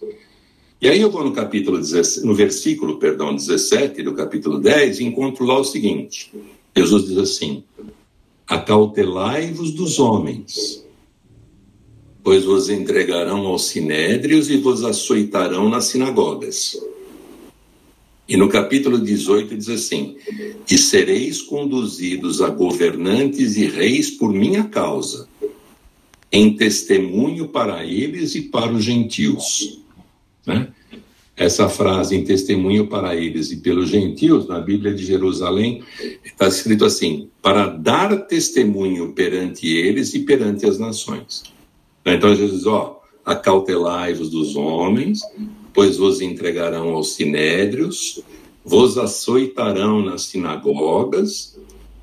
[0.83, 5.05] E aí eu vou no capítulo 17, no versículo, perdão, 17 do capítulo 10 e
[5.05, 6.33] encontro lá o seguinte.
[6.77, 7.63] Jesus diz assim:
[8.49, 10.85] Acautelai-vos dos homens,
[12.25, 16.77] pois vos entregarão aos sinédrios e vos açoitarão nas sinagogas
[18.33, 20.17] e no capítulo 18 diz assim:
[20.71, 25.29] E sereis conduzidos a governantes e reis por minha causa,
[26.33, 29.81] em testemunho para eles e para os gentios.
[30.47, 30.69] Né?
[31.37, 35.83] Essa frase, em testemunho para eles e pelos gentios, na Bíblia de Jerusalém,
[36.25, 41.43] está escrito assim: para dar testemunho perante eles e perante as nações.
[42.05, 45.21] Então Jesus diz: ó, acautelai-vos dos homens,
[45.73, 48.23] pois vos entregarão aos sinédrios,
[48.65, 51.59] vos açoitarão nas sinagogas,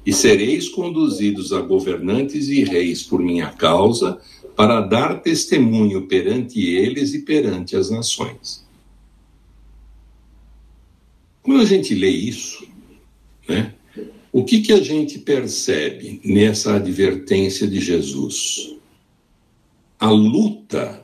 [0.06, 4.20] e sereis conduzidos a governantes e reis por minha causa,
[4.60, 8.68] para dar testemunho perante eles e perante as nações.
[11.42, 12.68] Quando a gente lê isso,
[13.48, 13.74] né,
[14.34, 18.76] o que, que a gente percebe nessa advertência de Jesus?
[20.00, 21.04] a luta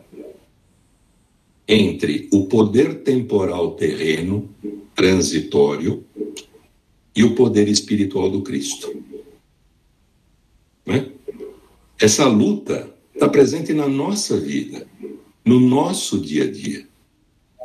[1.67, 4.49] entre o poder temporal terreno,
[4.95, 6.05] transitório,
[7.13, 9.03] e o poder espiritual do Cristo.
[10.85, 11.11] Né?
[11.99, 14.85] Essa luta está presente na nossa vida,
[15.43, 16.85] no nosso dia a dia.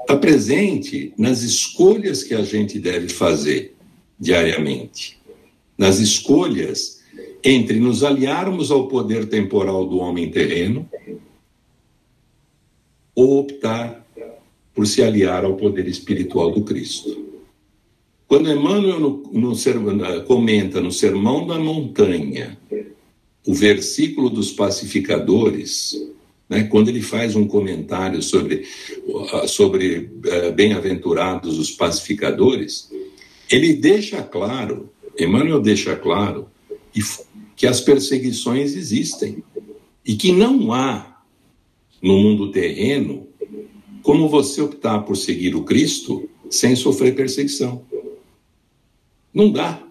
[0.01, 3.75] Está presente nas escolhas que a gente deve fazer
[4.19, 5.19] diariamente,
[5.77, 7.01] nas escolhas
[7.43, 10.89] entre nos aliarmos ao poder temporal do homem terreno
[13.15, 14.07] ou optar
[14.75, 17.29] por se aliar ao poder espiritual do Cristo.
[18.29, 22.57] Quando Emmanuel no, no, comenta no Sermão da Montanha
[23.51, 26.01] o versículo dos pacificadores,
[26.49, 28.65] né, quando ele faz um comentário sobre,
[29.49, 32.89] sobre uh, bem-aventurados os pacificadores,
[33.51, 34.89] ele deixa claro,
[35.19, 36.47] Emmanuel deixa claro,
[37.57, 39.43] que as perseguições existem
[40.07, 41.21] e que não há
[42.01, 43.27] no mundo terreno
[44.01, 47.85] como você optar por seguir o Cristo sem sofrer perseguição.
[49.35, 49.83] Não dá,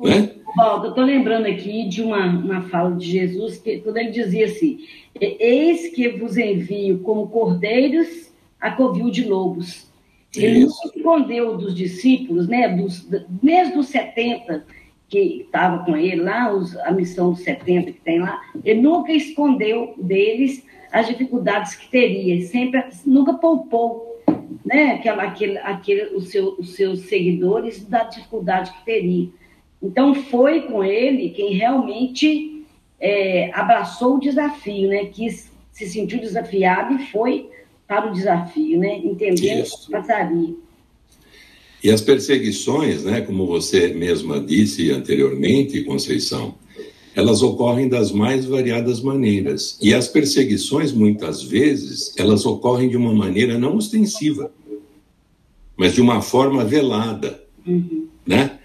[0.00, 0.36] né?
[0.56, 4.78] Walter, estou lembrando aqui de uma, uma fala de Jesus, que quando ele dizia assim:
[5.20, 9.90] Eis que vos envio como cordeiros a covil de lobos.
[10.34, 13.06] Ele não escondeu dos discípulos, né, dos,
[13.42, 14.64] mesmo dos 70
[15.08, 19.12] que estavam com ele lá, os, a missão dos 70 que tem lá, ele nunca
[19.12, 24.22] escondeu deles as dificuldades que teria, sempre, nunca poupou
[24.64, 29.28] né, aquela, aquele, aquele, os, seu, os seus seguidores da dificuldade que teria.
[29.82, 32.64] Então, foi com ele quem realmente
[33.00, 35.06] é, abraçou o desafio, né?
[35.06, 37.48] Quis, se sentiu desafiado e foi
[37.86, 38.98] para o desafio, né?
[38.98, 40.54] Entendendo o que passaria.
[41.82, 46.54] E as perseguições, né, como você mesma disse anteriormente, Conceição,
[47.14, 49.78] elas ocorrem das mais variadas maneiras.
[49.82, 54.52] E as perseguições, muitas vezes, elas ocorrem de uma maneira não ostensiva,
[55.76, 58.06] mas de uma forma velada, uhum.
[58.24, 58.58] né?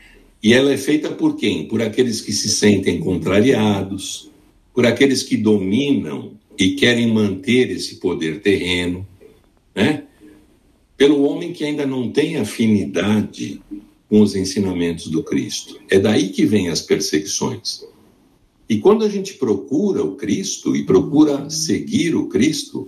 [0.48, 1.68] E ela é feita por quem?
[1.68, 4.32] Por aqueles que se sentem contrariados,
[4.74, 9.06] por aqueles que dominam e querem manter esse poder terreno,
[9.76, 10.06] né?
[10.96, 13.62] Pelo homem que ainda não tem afinidade
[14.08, 15.82] com os ensinamentos do Cristo.
[15.90, 17.84] É daí que vêm as perseguições.
[18.70, 22.88] E quando a gente procura o Cristo e procura seguir o Cristo,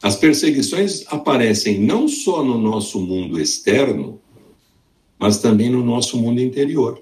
[0.00, 4.20] as perseguições aparecem não só no nosso mundo externo,
[5.18, 7.00] mas também no nosso mundo interior.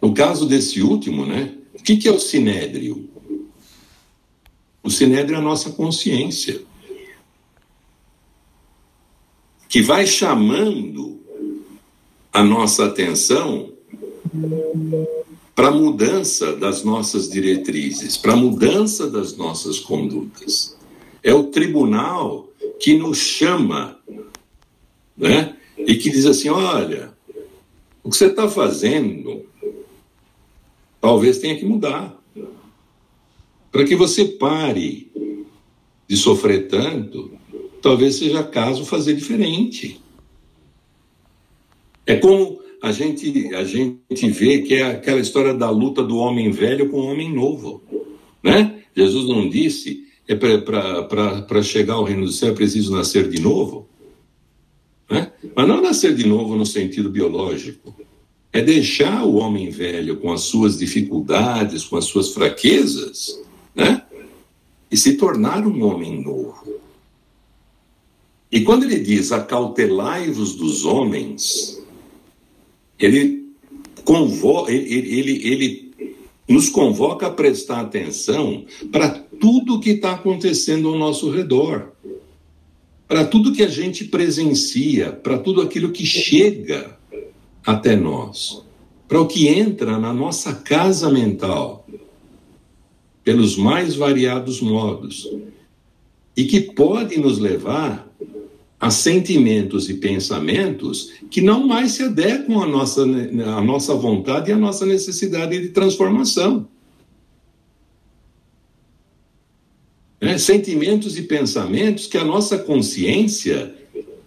[0.00, 1.54] No caso desse último, né?
[1.78, 3.08] O que, que é o sinédrio?
[4.82, 6.60] O sinédrio é a nossa consciência,
[9.68, 11.20] que vai chamando
[12.32, 13.72] a nossa atenção
[15.54, 20.76] para a mudança das nossas diretrizes, para a mudança das nossas condutas.
[21.22, 22.48] É o tribunal
[22.80, 23.98] que nos chama
[25.16, 25.56] né?
[25.78, 27.12] E que diz assim: olha,
[28.02, 29.46] o que você está fazendo
[31.02, 32.16] talvez tenha que mudar.
[33.72, 35.10] Para que você pare
[36.06, 37.32] de sofrer tanto,
[37.82, 40.00] talvez seja caso fazer diferente.
[42.06, 46.50] É como a gente, a gente vê que é aquela história da luta do homem
[46.52, 47.82] velho com o homem novo.
[48.42, 48.82] Né?
[48.94, 53.88] Jesus não disse é para chegar ao reino do céu é preciso nascer de novo?
[55.54, 57.94] Mas não nascer de novo no sentido biológico.
[58.52, 63.40] É deixar o homem velho com as suas dificuldades, com as suas fraquezas,
[63.74, 64.02] né?
[64.90, 66.80] e se tornar um homem novo.
[68.50, 71.82] E quando ele diz acautelai-vos dos homens,
[72.98, 73.54] ele,
[74.04, 75.94] convoca, ele, ele, ele
[76.46, 79.08] nos convoca a prestar atenção para
[79.40, 81.91] tudo que está acontecendo ao nosso redor
[83.12, 86.96] para tudo que a gente presencia, para tudo aquilo que chega
[87.62, 88.64] até nós,
[89.06, 91.86] para o que entra na nossa casa mental,
[93.22, 95.30] pelos mais variados modos,
[96.34, 98.10] e que pode nos levar
[98.80, 104.54] a sentimentos e pensamentos que não mais se adequam à nossa, à nossa vontade e
[104.54, 106.66] à nossa necessidade de transformação.
[110.22, 110.38] Né?
[110.38, 113.74] sentimentos e pensamentos que a nossa consciência,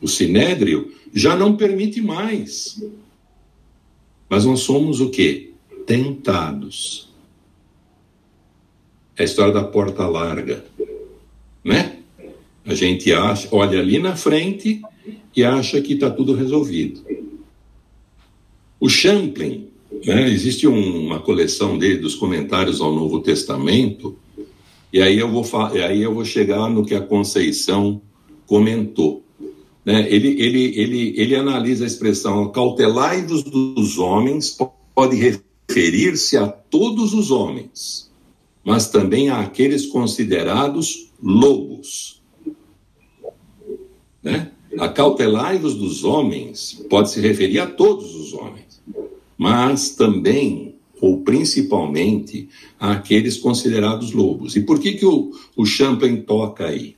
[0.01, 2.83] o sinédrio, já não permite mais.
[4.29, 5.51] Mas nós somos o quê?
[5.85, 7.09] Tentados.
[9.15, 10.65] É a história da porta larga,
[11.63, 11.99] né?
[12.65, 14.81] A gente acha, olha ali na frente
[15.33, 17.05] e acha que está tudo resolvido.
[18.79, 19.69] O Champlin,
[20.03, 24.17] né, existe um, uma coleção dele dos comentários ao Novo Testamento,
[24.95, 25.43] e aí eu vou,
[25.85, 28.01] aí eu vou chegar no que a Conceição
[28.47, 29.25] comentou.
[29.83, 30.09] Né?
[30.09, 34.57] Ele, ele, ele, ele analisa a expressão cautelai-vos dos homens,
[34.95, 38.09] pode referir-se a todos os homens,
[38.63, 42.21] mas também àqueles considerados lobos.
[44.23, 44.49] Né?
[44.79, 48.81] Acautelai-vos dos homens pode se referir a todos os homens,
[49.37, 52.47] mas também ou principalmente
[52.79, 54.55] àqueles considerados lobos.
[54.55, 56.95] E por que, que o, o Champlain toca aí?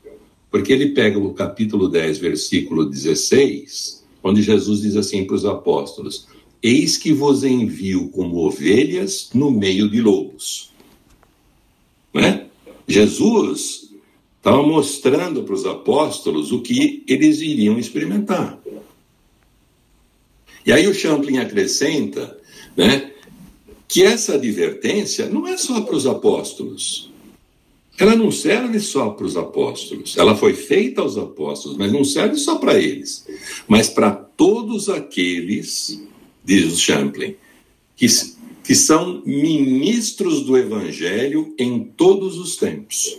[0.49, 6.27] Porque ele pega o capítulo 10, versículo 16, onde Jesus diz assim para os apóstolos:
[6.61, 10.71] Eis que vos envio como ovelhas no meio de lobos.
[12.13, 12.45] Né?
[12.87, 13.91] Jesus
[14.37, 18.57] estava mostrando para os apóstolos o que eles iriam experimentar.
[20.65, 22.37] E aí o Champlin acrescenta
[22.75, 23.11] né,
[23.87, 27.09] que essa advertência não é só para os apóstolos.
[27.97, 30.17] Ela não serve só para os apóstolos.
[30.17, 33.25] Ela foi feita aos apóstolos, mas não serve só para eles,
[33.67, 35.99] mas para todos aqueles,
[36.45, 37.35] diz Champlin,
[37.95, 38.05] que,
[38.63, 43.17] que são ministros do evangelho em todos os tempos.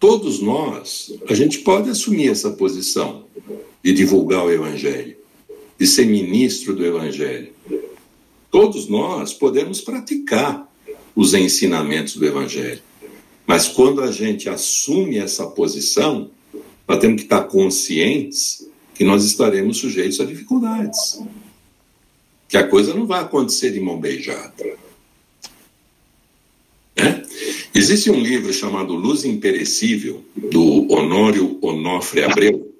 [0.00, 3.24] Todos nós, a gente pode assumir essa posição
[3.82, 5.16] de divulgar o evangelho,
[5.78, 7.53] de ser ministro do evangelho.
[8.54, 10.72] Todos nós podemos praticar
[11.16, 12.80] os ensinamentos do Evangelho.
[13.44, 16.30] Mas quando a gente assume essa posição,
[16.86, 21.20] nós temos que estar conscientes que nós estaremos sujeitos a dificuldades.
[22.48, 24.54] Que a coisa não vai acontecer de mão beijada.
[26.96, 27.24] Né?
[27.74, 32.72] Existe um livro chamado Luz Imperecível, do Honório Onofre Abreu,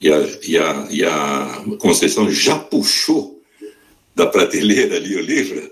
[0.00, 3.31] e a, e, a, e a Conceição já puxou
[4.14, 5.70] da prateleira ali o livro,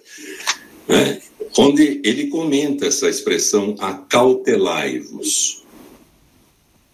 [0.88, 1.20] né?
[1.58, 5.64] onde ele comenta essa expressão acautelai-vos.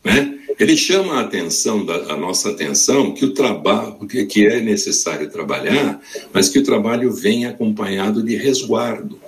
[0.05, 0.39] Né?
[0.59, 6.01] Ele chama a atenção, da, a nossa atenção, que o trabalho, que é necessário trabalhar,
[6.33, 9.21] mas que o trabalho vem acompanhado de resguardo,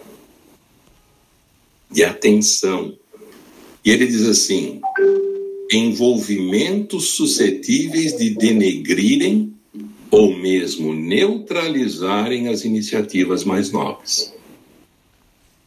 [1.90, 2.96] de atenção.
[3.84, 4.80] E ele diz assim:
[5.70, 9.54] envolvimentos suscetíveis de denegrirem
[10.10, 14.34] ou mesmo neutralizarem as iniciativas mais nobres.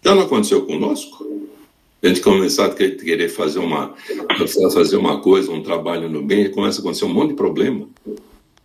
[0.03, 1.29] Já não aconteceu conosco?
[2.01, 3.93] A gente começar a querer fazer uma,
[4.73, 7.87] fazer uma coisa, um trabalho no bem, e começa a acontecer um monte de problema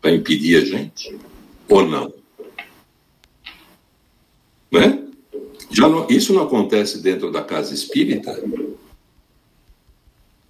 [0.00, 1.14] para impedir a gente.
[1.68, 2.12] Ou não?
[4.72, 5.04] Né?
[5.70, 8.42] Já não, isso não acontece dentro da casa espírita?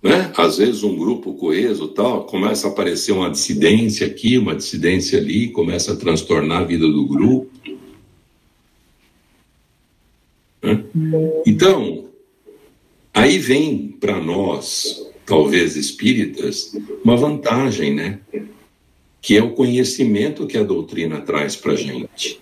[0.07, 0.32] Né?
[0.36, 5.48] Às vezes um grupo coeso tal começa a aparecer uma dissidência aqui, uma dissidência ali,
[5.48, 7.50] começa a transtornar a vida do grupo.
[10.62, 10.84] Né?
[11.44, 12.04] Então,
[13.12, 18.20] aí vem para nós, talvez espíritas, uma vantagem, né?
[19.20, 22.40] Que é o conhecimento que a doutrina traz para gente.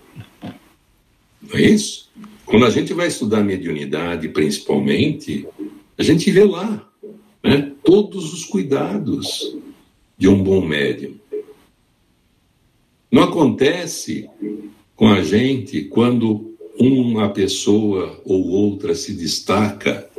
[1.40, 2.10] Não é isso?
[2.44, 5.48] Quando a gente vai estudar mediunidade, principalmente,
[5.96, 6.90] a gente vê lá
[7.44, 9.54] né, todos os cuidados
[10.16, 11.14] de um bom médium.
[13.12, 14.28] Não acontece
[14.96, 20.10] com a gente quando uma pessoa ou outra se destaca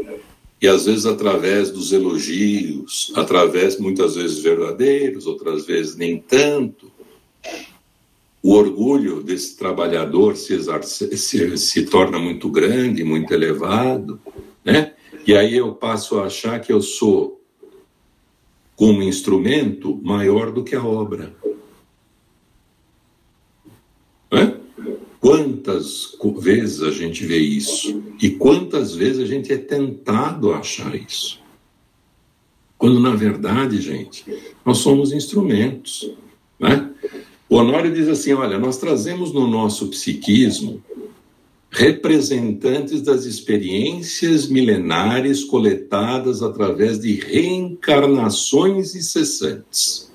[0.61, 6.91] e às vezes através dos elogios, através muitas vezes verdadeiros, outras vezes nem tanto,
[8.41, 10.57] o orgulho desse trabalhador se,
[11.17, 14.19] se, se torna muito grande, muito elevado,
[14.63, 14.94] né?
[15.25, 17.41] E aí eu passo a achar que eu sou,
[18.75, 21.33] como instrumento, maior do que a obra.
[25.25, 28.03] Quantas vezes a gente vê isso?
[28.21, 31.39] E quantas vezes a gente é tentado a achar isso?
[32.77, 34.23] Quando, na verdade, gente,
[34.63, 36.11] nós somos instrumentos.
[36.59, 36.91] Né?
[37.49, 40.83] O Honório diz assim: olha, nós trazemos no nosso psiquismo
[41.75, 50.09] representantes das experiências milenares coletadas através de reencarnações incessantes.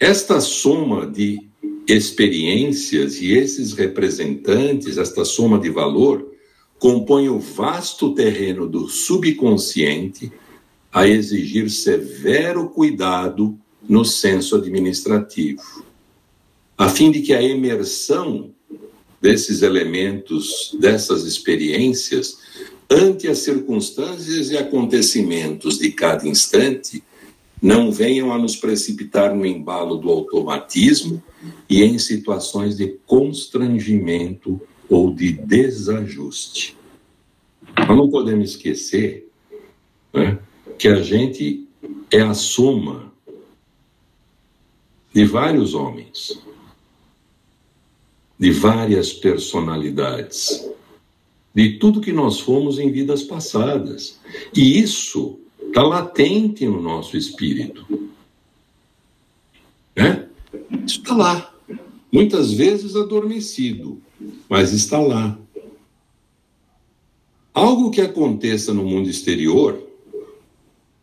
[0.00, 1.46] Esta soma de
[1.86, 6.34] experiências e esses representantes, esta soma de valor,
[6.80, 10.32] compõe o vasto terreno do subconsciente
[10.92, 13.56] a exigir severo cuidado
[13.88, 15.84] no senso administrativo,
[16.76, 18.52] a fim de que a emersão
[19.20, 22.38] desses elementos, dessas experiências,
[22.90, 27.02] ante as circunstâncias e acontecimentos de cada instante,
[27.60, 31.22] não venham a nos precipitar no embalo do automatismo
[31.68, 36.76] e em situações de constrangimento ou de desajuste.
[37.76, 39.28] Nós não podemos esquecer
[40.12, 40.38] né,
[40.78, 41.66] que a gente
[42.10, 43.12] é a soma
[45.12, 46.40] de vários homens,
[48.38, 50.68] de várias personalidades,
[51.54, 54.18] de tudo que nós fomos em vidas passadas.
[54.54, 57.84] E isso está latente no nosso espírito.
[59.96, 60.28] Né?
[60.86, 61.54] Isso está lá.
[62.12, 64.00] Muitas vezes adormecido,
[64.48, 65.38] mas está lá.
[67.52, 69.82] Algo que aconteça no mundo exterior,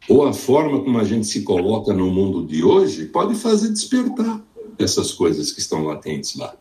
[0.08, 4.42] ou a forma como a gente se coloca no mundo de hoje, pode fazer despertar
[4.78, 6.56] essas coisas que estão latentes lá.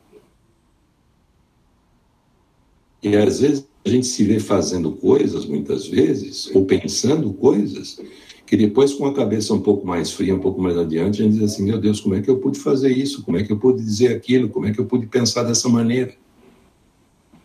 [3.05, 8.01] E às vezes a gente se vê fazendo coisas, muitas vezes, ou pensando coisas,
[8.47, 11.35] que depois, com a cabeça um pouco mais fria, um pouco mais adiante, a gente
[11.35, 13.23] diz assim: meu Deus, como é que eu pude fazer isso?
[13.23, 14.49] Como é que eu pude dizer aquilo?
[14.49, 16.15] Como é que eu pude pensar dessa maneira?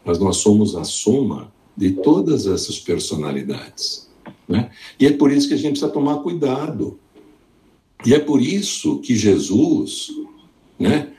[0.05, 4.09] Mas nós somos a soma de todas essas personalidades.
[4.47, 4.71] Né?
[4.97, 6.97] E é por isso que a gente precisa tomar cuidado.
[8.05, 10.09] E é por isso que Jesus,
[10.79, 11.11] né,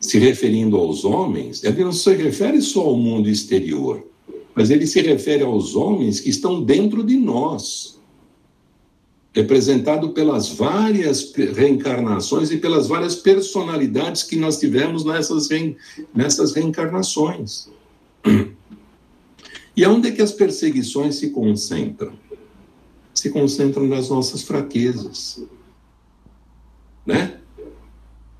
[0.00, 4.06] se referindo aos homens, ele não se refere só ao mundo exterior,
[4.54, 7.98] mas ele se refere aos homens que estão dentro de nós,
[9.32, 15.48] representado pelas várias reencarnações e pelas várias personalidades que nós tivemos nessas,
[16.14, 17.68] nessas reencarnações.
[19.76, 22.12] E onde é que as perseguições se concentram?
[23.14, 25.40] Se concentram nas nossas fraquezas.
[27.06, 27.38] Né?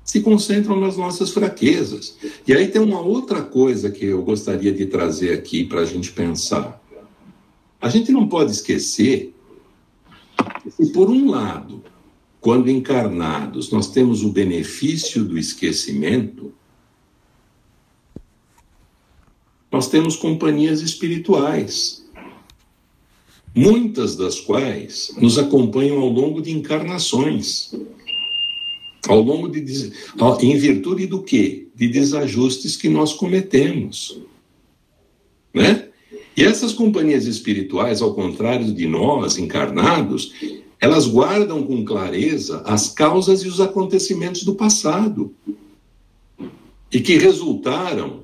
[0.09, 2.17] Se concentram nas nossas fraquezas.
[2.47, 6.11] E aí tem uma outra coisa que eu gostaria de trazer aqui para a gente
[6.11, 6.83] pensar.
[7.79, 9.35] A gente não pode esquecer
[10.75, 11.83] que, por um lado,
[12.41, 16.51] quando encarnados, nós temos o benefício do esquecimento,
[19.71, 22.03] nós temos companhias espirituais,
[23.53, 27.71] muitas das quais nos acompanham ao longo de encarnações
[29.07, 29.91] ao longo de
[30.41, 31.67] em virtude do quê?
[31.75, 34.19] De desajustes que nós cometemos,
[35.53, 35.85] né?
[36.35, 40.33] E essas companhias espirituais, ao contrário de nós encarnados,
[40.79, 45.33] elas guardam com clareza as causas e os acontecimentos do passado
[46.91, 48.23] e que resultaram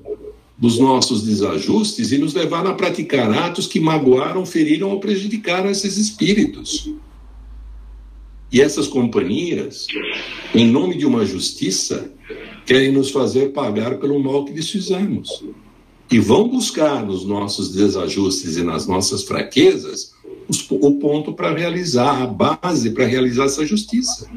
[0.56, 5.98] dos nossos desajustes e nos levaram a praticar atos que magoaram, feriram ou prejudicaram esses
[5.98, 6.90] espíritos.
[8.52, 9.86] E essas companhias,
[10.54, 12.10] em nome de uma justiça,
[12.64, 15.44] querem nos fazer pagar pelo mal que lhes fizemos.
[16.10, 20.14] E vão buscar nos nossos desajustes e nas nossas fraquezas
[20.70, 24.30] o ponto para realizar, a base para realizar essa justiça.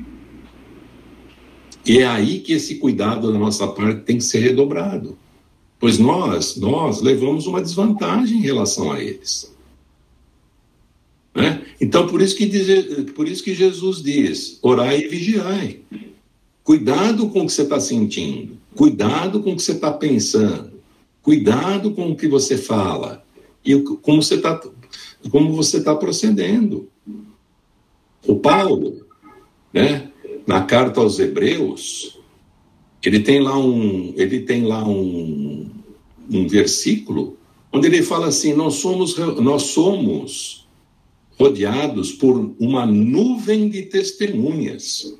[1.85, 5.17] E é aí que esse cuidado da nossa parte tem que ser redobrado.
[5.79, 9.55] Pois nós, nós levamos uma desvantagem em relação a eles.
[11.33, 11.61] Né?
[11.79, 15.81] Então, por isso, que diz, por isso que Jesus diz: orai e vigiai.
[16.63, 20.71] Cuidado com o que você está sentindo, cuidado com o que você está pensando,
[21.21, 23.23] cuidado com o que você fala
[23.65, 24.61] e como você está
[25.31, 26.87] como você está procedendo.
[28.25, 29.05] O Paulo,
[29.73, 30.09] né,
[30.45, 32.19] na carta aos Hebreus,
[33.03, 35.69] ele tem lá um, ele tem lá um,
[36.29, 37.37] um versículo
[37.71, 40.67] onde ele fala assim: nós somos, nós somos
[41.39, 45.15] rodeados por uma nuvem de testemunhas.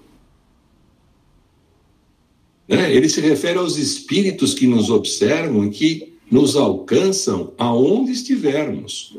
[2.67, 2.93] Né?
[2.93, 9.17] Ele se refere aos espíritos que nos observam e que nos alcançam aonde estivermos.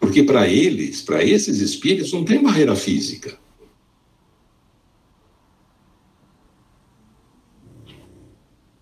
[0.00, 3.38] Porque para eles, para esses espíritos, não tem barreira física.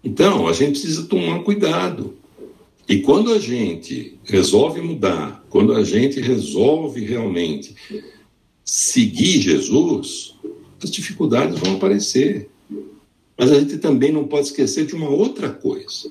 [0.04, 2.16] Então, a gente precisa tomar cuidado.
[2.88, 7.74] E quando a gente resolve mudar, quando a gente resolve realmente
[8.64, 10.36] seguir Jesus,
[10.82, 12.48] as dificuldades vão aparecer.
[13.36, 16.10] Mas a gente também não pode esquecer de uma outra coisa.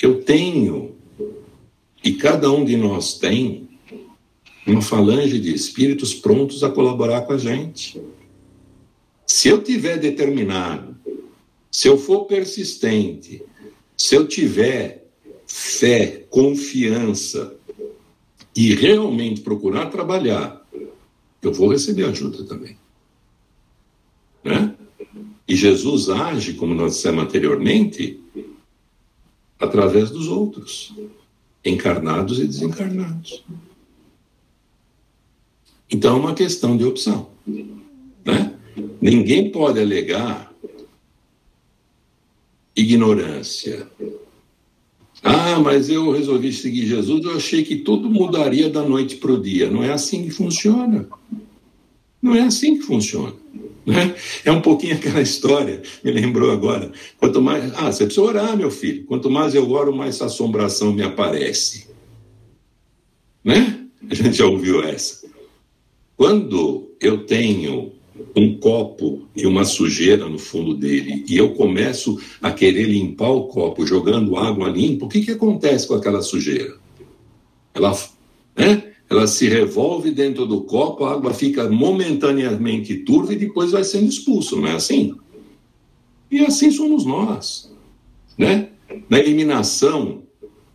[0.00, 0.94] Eu tenho,
[2.02, 3.68] e cada um de nós tem,
[4.66, 8.00] uma falange de espíritos prontos a colaborar com a gente.
[9.26, 10.96] Se eu tiver determinado,
[11.70, 13.42] se eu for persistente,
[13.96, 15.05] se eu tiver
[15.46, 17.56] fé, confiança
[18.54, 20.66] e realmente procurar trabalhar,
[21.42, 22.76] eu vou receber ajuda também.
[24.42, 24.74] Né?
[25.46, 28.20] E Jesus age, como nós dissemos anteriormente,
[29.58, 30.94] através dos outros,
[31.64, 33.44] encarnados e desencarnados.
[35.90, 37.30] Então é uma questão de opção.
[38.24, 38.58] Né?
[39.00, 40.52] Ninguém pode alegar
[42.74, 43.88] ignorância.
[45.28, 49.42] Ah, mas eu resolvi seguir Jesus, eu achei que tudo mudaria da noite para o
[49.42, 49.68] dia.
[49.68, 51.08] Não é assim que funciona.
[52.22, 53.34] Não é assim que funciona.
[53.84, 54.14] Né?
[54.44, 56.92] É um pouquinho aquela história, me lembrou agora.
[57.18, 57.72] Quanto mais.
[57.74, 59.04] Ah, você precisa orar, meu filho.
[59.04, 61.88] Quanto mais eu oro, mais assombração me aparece.
[63.42, 63.80] Né?
[64.08, 65.26] A gente já ouviu essa.
[66.16, 67.92] Quando eu tenho
[68.34, 73.44] um copo e uma sujeira no fundo dele e eu começo a querer limpar o
[73.44, 76.76] copo jogando água limpa, o que, que acontece com aquela sujeira?
[77.74, 77.96] Ela,
[78.56, 78.92] né?
[79.08, 84.08] ela se revolve dentro do copo, a água fica momentaneamente turva e depois vai sendo
[84.08, 85.14] expulso, não é assim?
[86.30, 87.72] E assim somos nós,
[88.36, 88.70] né?
[89.08, 90.22] Na eliminação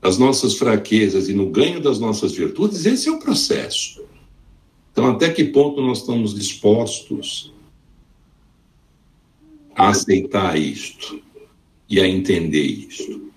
[0.02, 4.02] das nossas fraquezas e no ganho das nossas virtudes, esse é o processo.
[4.92, 7.54] Então, até que ponto nós estamos dispostos
[9.76, 11.22] a aceitar isto
[11.90, 13.32] e a entender isto?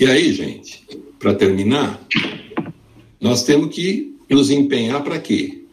[0.00, 0.84] E aí, gente,
[1.18, 2.04] para terminar,
[3.20, 5.64] nós temos que nos empenhar para quê?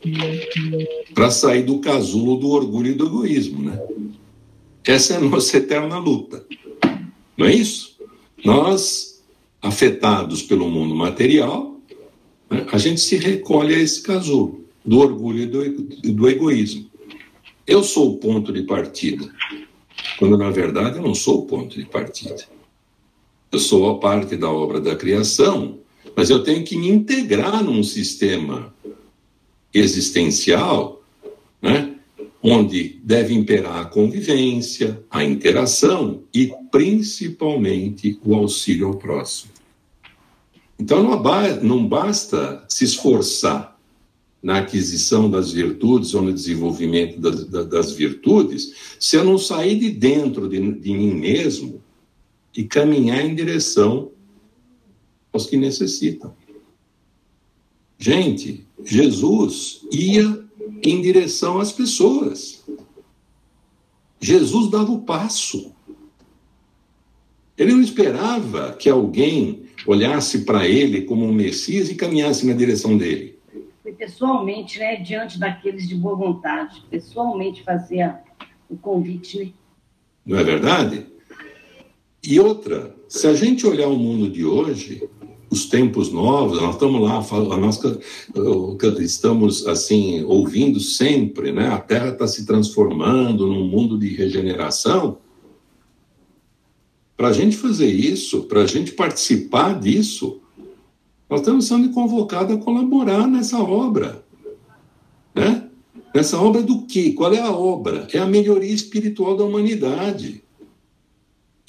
[1.14, 3.80] Para sair do casulo do orgulho e do egoísmo, né?
[4.86, 6.46] Essa é a nossa eterna luta.
[7.38, 7.98] Não é isso?
[8.44, 9.24] Nós,
[9.62, 11.79] afetados pelo mundo material,
[12.72, 16.90] a gente se recolhe a esse casulo do orgulho e do, egoísmo.
[17.68, 19.30] Eu sou o ponto de partida,
[20.18, 22.44] quando na verdade eu não sou o ponto de partida.
[23.52, 25.80] Eu sou a parte da obra da criação
[26.16, 28.74] mas eu tenho que me integrar num sistema
[29.74, 31.02] existencial,
[31.62, 31.96] né,
[32.42, 39.52] onde deve imperar a convivência, a interação e, principalmente, o auxílio ao próximo.
[40.80, 41.04] Então,
[41.62, 43.78] não basta se esforçar
[44.42, 49.92] na aquisição das virtudes ou no desenvolvimento das, das virtudes se eu não sair de
[49.92, 51.84] dentro de, de mim mesmo
[52.56, 54.12] e caminhar em direção
[55.34, 56.34] aos que necessitam.
[57.98, 60.46] Gente, Jesus ia
[60.82, 62.64] em direção às pessoas.
[64.22, 65.74] Jesus dava o passo.
[67.58, 72.98] Ele não esperava que alguém olhasse para ele como um Messias e caminhasse na direção
[72.98, 73.38] dele.
[73.82, 78.20] Foi pessoalmente, né, diante daqueles de boa vontade, pessoalmente fazia
[78.70, 79.40] o convite.
[79.40, 79.54] Né?
[80.26, 81.06] Não é verdade?
[82.24, 85.10] E outra, se a gente olhar o mundo de hoje,
[85.50, 87.26] os tempos novos, nós estamos lá,
[87.58, 87.80] nós
[89.00, 91.70] estamos assim ouvindo sempre, né?
[91.70, 95.18] A Terra está se transformando num mundo de regeneração.
[97.20, 100.40] Para a gente fazer isso, para a gente participar disso,
[101.30, 104.24] nós estamos sendo convocados a colaborar nessa obra,
[105.36, 105.68] né?
[106.16, 107.12] Nessa obra do quê?
[107.12, 108.08] Qual é a obra?
[108.14, 110.42] É a melhoria espiritual da humanidade.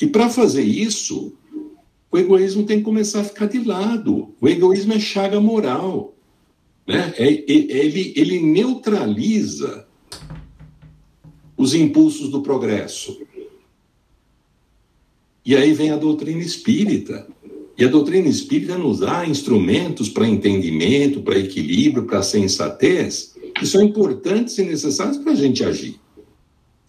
[0.01, 1.33] E para fazer isso,
[2.13, 4.33] o egoísmo tem que começar a ficar de lado.
[4.41, 6.15] O egoísmo é chaga moral.
[6.87, 7.13] Né?
[7.17, 9.85] É, é, ele, ele neutraliza
[11.57, 13.21] os impulsos do progresso.
[15.45, 17.27] E aí vem a doutrina espírita.
[17.77, 23.83] E a doutrina espírita nos dá instrumentos para entendimento, para equilíbrio, para sensatez, que são
[23.83, 25.99] importantes e necessários para a gente agir.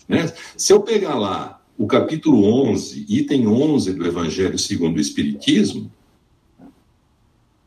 [0.08, 0.32] Né?
[0.58, 5.90] Se eu pegar lá o capítulo 11, item 11 do Evangelho segundo o Espiritismo,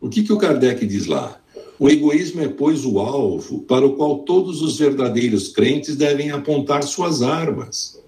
[0.01, 1.41] o que, que o Kardec diz lá?
[1.79, 6.83] O egoísmo é, pois, o alvo para o qual todos os verdadeiros crentes devem apontar
[6.83, 7.99] suas armas,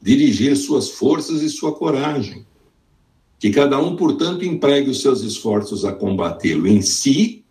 [0.00, 2.46] dirigir suas forças e sua coragem.
[3.38, 7.44] Que cada um, portanto, empregue os seus esforços a combatê-lo em si,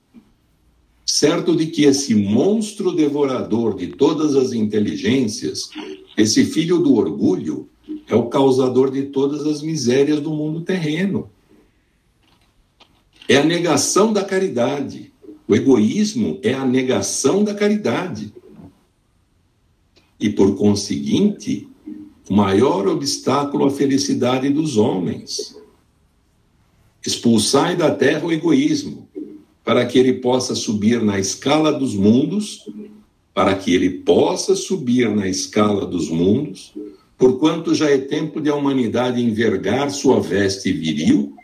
[1.06, 5.70] certo de que esse monstro devorador de todas as inteligências,
[6.18, 7.70] esse filho do orgulho,
[8.08, 11.30] é o causador de todas as misérias do mundo terreno.
[13.28, 15.14] É a negação da caridade.
[15.48, 18.34] O egoísmo é a negação da caridade.
[20.20, 21.70] E, por conseguinte,
[22.30, 25.56] maior obstáculo à felicidade dos homens.
[27.06, 29.08] Expulsai da terra o egoísmo,
[29.64, 32.70] para que ele possa subir na escala dos mundos,
[33.34, 36.74] para que ele possa subir na escala dos mundos,
[37.18, 41.36] porquanto já é tempo de a humanidade envergar sua veste viril,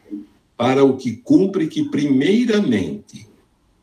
[0.55, 3.27] para o que cumpre que, primeiramente,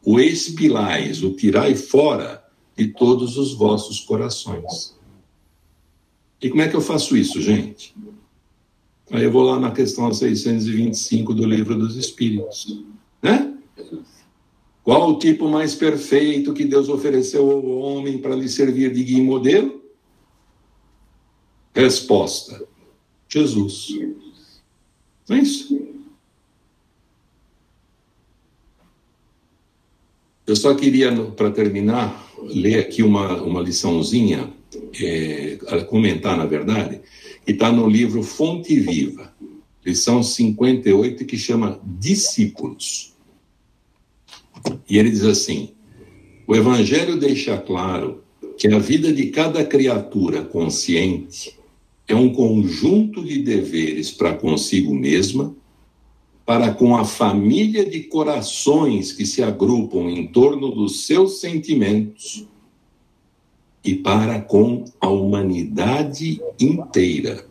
[0.04, 2.42] o expilais, o tirai fora
[2.76, 4.98] de todos os vossos corações.
[6.40, 7.94] E como é que eu faço isso, gente?
[9.10, 12.82] Aí eu vou lá na questão 625 do Livro dos Espíritos,
[13.22, 13.54] né?
[14.82, 19.18] Qual o tipo mais perfeito que Deus ofereceu ao homem para lhe servir de guia
[19.18, 19.82] e modelo?
[21.74, 22.66] Resposta:
[23.28, 23.88] Jesus.
[25.28, 25.88] Não é isso?
[30.46, 34.52] Eu só queria, para terminar, ler aqui uma, uma liçãozinha,
[34.98, 37.00] é, comentar, na verdade,
[37.44, 39.32] que está no livro Fonte Viva,
[39.84, 43.14] lição 58, que chama Discípulos.
[44.88, 45.70] E ele diz assim:
[46.46, 48.22] o Evangelho deixa claro
[48.58, 51.58] que a vida de cada criatura consciente
[52.06, 55.54] é um conjunto de deveres para consigo mesma,
[56.44, 62.44] para com a família de corações que se agrupam em torno dos seus sentimentos
[63.84, 67.46] e para com a humanidade inteira.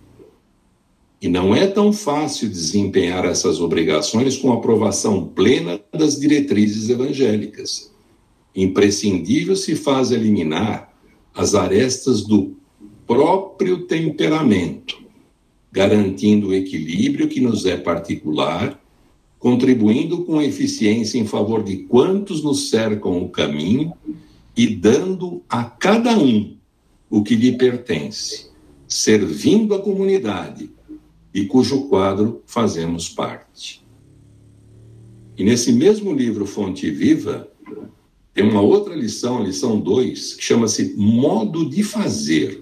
[1.22, 7.92] E não é tão fácil desempenhar essas obrigações com aprovação plena das diretrizes evangélicas.
[8.56, 10.94] Imprescindível se faz eliminar
[11.34, 12.56] as arestas do
[13.06, 15.02] próprio temperamento,
[15.72, 18.80] garantindo o equilíbrio que nos é particular,
[19.38, 23.94] contribuindo com eficiência em favor de quantos nos cercam o caminho
[24.60, 26.58] e dando a cada um
[27.10, 28.52] o que lhe pertence,
[28.90, 30.70] servindo a comunidade
[31.34, 33.82] e cujo quadro fazemos parte.
[35.38, 37.50] E nesse mesmo livro Fonte Viva,
[38.34, 42.62] tem uma outra lição, a lição 2, que chama-se Modo de Fazer,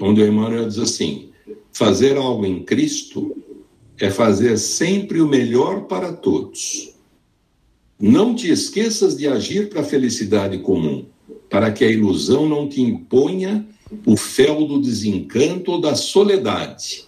[0.00, 1.30] onde o Emmanuel diz assim:
[1.72, 3.36] fazer algo em Cristo
[4.00, 6.93] é fazer sempre o melhor para todos
[8.00, 11.06] não te esqueças de agir para a felicidade comum,
[11.48, 13.66] para que a ilusão não te imponha
[14.04, 17.04] o fel do desencanto ou da soledade.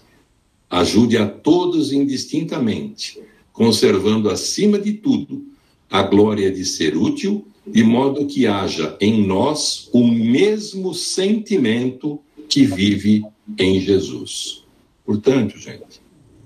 [0.71, 3.21] Ajude a todos indistintamente,
[3.53, 5.45] conservando acima de tudo
[5.91, 12.65] a glória de ser útil, de modo que haja em nós o mesmo sentimento que
[12.65, 13.25] vive
[13.59, 14.65] em Jesus.
[15.05, 16.01] Portanto, gente,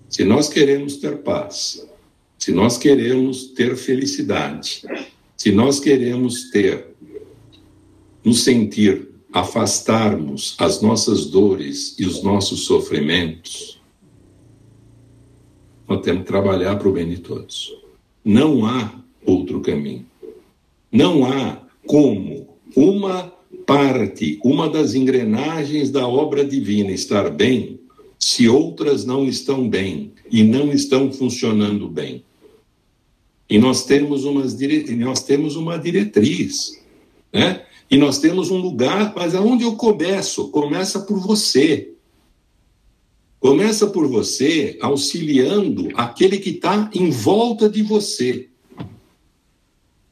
[0.09, 1.87] se nós queremos ter paz,
[2.41, 4.83] se nós queremos ter felicidade,
[5.37, 6.87] se nós queremos ter,
[8.25, 13.79] nos sentir, afastarmos as nossas dores e os nossos sofrimentos,
[15.87, 17.77] nós temos que trabalhar para o bem de todos.
[18.25, 18.91] Não há
[19.25, 20.07] outro caminho.
[20.91, 23.31] Não há como uma
[23.67, 27.79] parte, uma das engrenagens da obra divina estar bem,
[28.19, 32.25] se outras não estão bem e não estão funcionando bem.
[33.51, 34.95] E nós temos, umas dire...
[34.95, 36.81] nós temos uma diretriz,
[37.33, 37.67] né?
[37.91, 40.49] E nós temos um lugar, mas aonde eu começo?
[40.51, 41.93] Começa por você.
[43.41, 48.49] Começa por você auxiliando aquele que está em volta de você.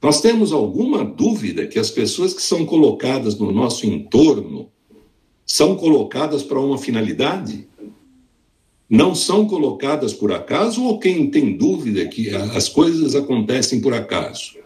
[0.02, 4.68] Nós temos alguma dúvida que as pessoas que são colocadas no nosso entorno
[5.46, 7.68] são colocadas para uma finalidade?
[8.88, 14.56] Não são colocadas por acaso ou quem tem dúvida que as coisas acontecem por acaso?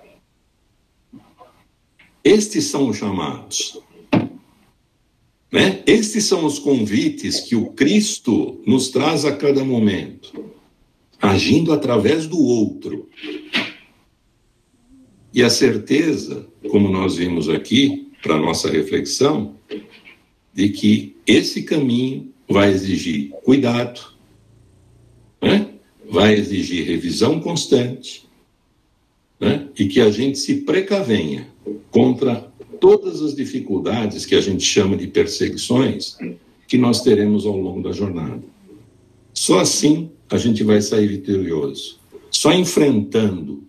[2.23, 3.81] Estes são os chamados.
[5.51, 5.83] Né?
[5.87, 10.33] Estes são os convites que o Cristo nos traz a cada momento,
[11.21, 13.09] agindo através do outro.
[15.35, 19.57] E a certeza, como nós vimos aqui, para nossa reflexão,
[20.55, 24.12] de que esse caminho vai exigir cuidado,
[25.43, 25.69] né?
[26.09, 28.25] vai exigir revisão constante
[29.41, 29.69] né?
[29.77, 31.49] e que a gente se precavenha
[31.91, 36.17] contra todas as dificuldades que a gente chama de perseguições
[36.69, 38.43] que nós teremos ao longo da jornada.
[39.35, 41.99] Só assim a gente vai sair vitorioso.
[42.31, 43.65] Só enfrentando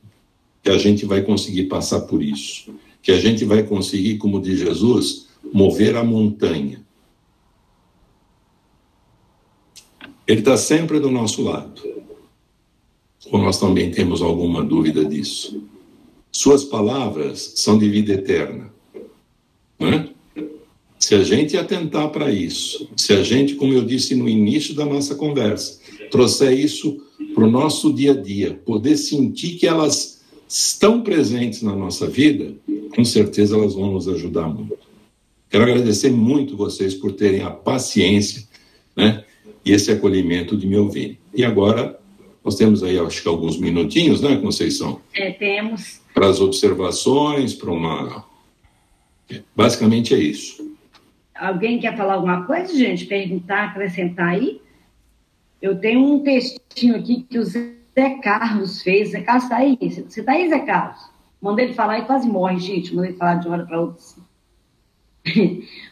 [0.61, 2.73] que a gente vai conseguir passar por isso.
[3.01, 6.83] Que a gente vai conseguir, como diz Jesus, mover a montanha
[10.27, 11.81] Ele está sempre do nosso lado.
[13.31, 15.63] Ou nós também temos alguma dúvida disso?
[16.31, 18.73] Suas palavras são de vida eterna.
[19.79, 20.09] Né?
[20.99, 24.85] Se a gente atentar para isso, se a gente, como eu disse no início da
[24.85, 25.79] nossa conversa,
[26.09, 27.01] trouxer isso
[27.35, 32.53] para o nosso dia a dia, poder sentir que elas estão presentes na nossa vida,
[32.95, 34.77] com certeza elas vão nos ajudar muito.
[35.49, 38.47] Quero agradecer muito vocês por terem a paciência,
[38.95, 39.22] né?
[39.65, 41.19] E esse acolhimento de me ouvir.
[41.33, 41.99] E agora,
[42.43, 44.99] nós temos aí, acho que alguns minutinhos, né, Conceição?
[45.13, 46.01] É, temos.
[46.13, 48.25] Para as observações, para uma.
[49.55, 50.75] Basicamente é isso.
[51.33, 53.05] Alguém quer falar alguma coisa, gente?
[53.05, 54.61] Perguntar, acrescentar aí?
[55.61, 59.11] Eu tenho um textinho aqui que o Zé Carlos fez.
[59.11, 59.77] Zé Carlos está aí?
[59.81, 60.99] Você está aí, Zé Carlos?
[61.41, 62.93] Mandei ele falar e quase morre, gente.
[62.93, 64.03] Mandei ele falar de uma hora para outra.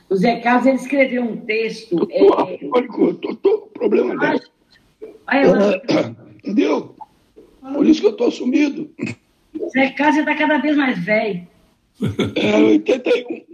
[0.09, 2.05] O Zé Carlos ele escreveu um texto.
[2.05, 2.57] Tô, é...
[3.13, 4.35] tô, tô, problema.
[5.31, 5.43] É,
[6.43, 6.95] entendeu?
[7.61, 8.91] Por isso que eu estou sumido.
[9.71, 11.47] Zé Carlos está cada vez mais velho.
[12.35, 13.51] É, 81.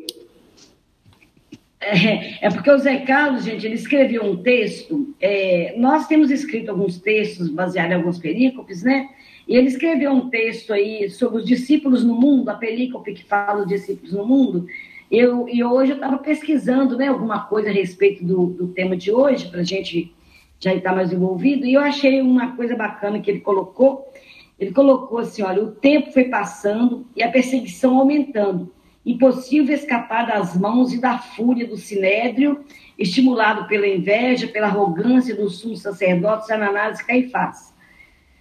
[1.80, 5.14] É, é porque o Zé Carlos, gente, ele escreveu um texto.
[5.22, 9.10] É, nós temos escrito alguns textos baseados em alguns perícopes, né?
[9.48, 13.62] E ele escreveu um texto aí sobre os discípulos no mundo, a perícope que fala
[13.62, 14.68] os discípulos no mundo.
[15.09, 19.11] Eu, e hoje eu estava pesquisando né, alguma coisa a respeito do, do tema de
[19.11, 20.13] hoje, para a gente
[20.59, 24.11] já estar mais envolvido, e eu achei uma coisa bacana que ele colocou.
[24.59, 28.73] Ele colocou assim: olha, o tempo foi passando e a perseguição aumentando.
[29.05, 32.65] Impossível escapar das mãos e da fúria do sinédrio,
[32.99, 37.73] estimulado pela inveja, pela arrogância dos sumos sacerdotes Ananás e Caifás.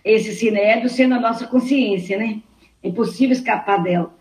[0.04, 2.42] Esse sinédrio sendo a nossa consciência, né?
[2.82, 4.15] É impossível escapar dela.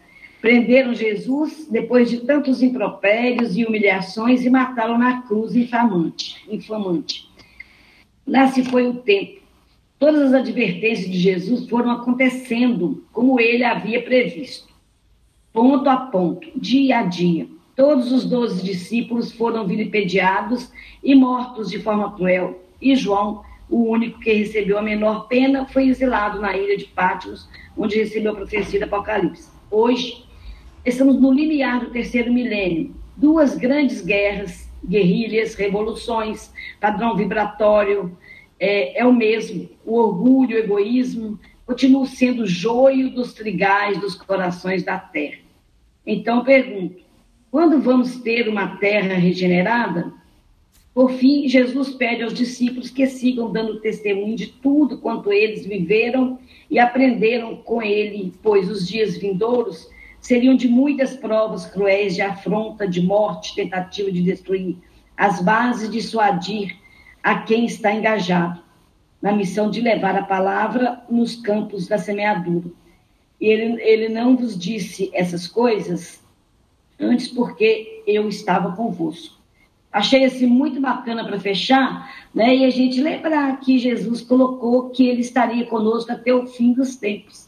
[0.46, 6.40] Prenderam Jesus depois de tantos impropérios e humilhações e mataram na cruz infamante.
[6.48, 7.28] infamante.
[8.28, 9.42] Lá se foi o tempo.
[9.98, 14.72] Todas as advertências de Jesus foram acontecendo como ele havia previsto,
[15.52, 17.48] ponto a ponto, dia a dia.
[17.76, 20.72] Todos os doze discípulos foram vilipendiados
[21.04, 22.64] e mortos de forma cruel.
[22.80, 27.50] E João, o único que recebeu a menor pena, foi exilado na ilha de Pátimos,
[27.76, 29.50] onde recebeu a profecia do Apocalipse.
[29.72, 30.24] Hoje,
[30.86, 32.96] estamos no limiar do terceiro milênio.
[33.18, 38.16] Duas grandes guerras guerrilhas, revoluções, padrão vibratório,
[38.60, 39.70] é, é o mesmo.
[39.86, 45.40] O orgulho, o egoísmo continuam sendo joio dos trigais dos corações da terra.
[46.06, 47.02] Então, pergunto:
[47.50, 50.14] quando vamos ter uma terra regenerada?
[50.94, 56.40] Por fim, Jesus pede aos discípulos que sigam dando testemunho de tudo quanto eles viveram
[56.72, 59.90] e aprenderam com ele, pois os dias vindouros
[60.26, 64.76] seriam de muitas provas cruéis de afronta, de morte, tentativa de destruir
[65.16, 66.76] as bases de dissuadir
[67.22, 68.60] a quem está engajado
[69.22, 72.72] na missão de levar a palavra nos campos da semeadura.
[73.40, 76.24] Ele, ele não vos disse essas coisas
[77.00, 79.40] antes porque eu estava convosco.
[79.94, 82.56] Achei assim muito bacana para fechar, né?
[82.56, 86.96] E a gente lembrar que Jesus colocou que ele estaria conosco até o fim dos
[86.96, 87.45] tempos.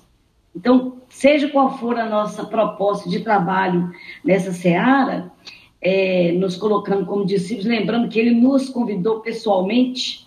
[0.58, 3.92] Então, seja qual for a nossa proposta de trabalho
[4.26, 5.32] nessa seara,
[5.80, 10.26] é, nos colocando como discípulos, lembrando que ele nos convidou pessoalmente,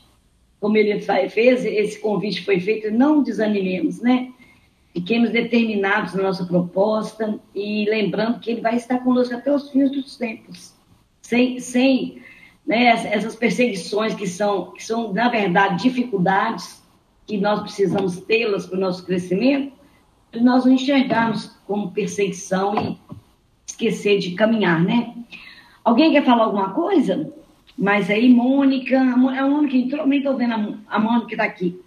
[0.61, 4.31] como ele fez, esse convite foi feito, não desanimemos, né?
[4.93, 9.91] Fiquemos determinados na nossa proposta e lembrando que ele vai estar conosco até os fins
[9.91, 10.75] dos tempos,
[11.23, 12.23] sem, sem
[12.65, 16.81] né, essas perseguições que são, que são, na verdade, dificuldades
[17.27, 19.80] que nós precisamos tê-las para o nosso crescimento,
[20.39, 22.99] nós não enxergarmos como perseguição e
[23.67, 25.15] esquecer de caminhar, né?
[25.83, 27.33] Alguém quer falar alguma coisa?
[27.77, 31.81] Mas aí, Mônica, a Mônica entrou, nem estou vendo a, Mônica que está aqui.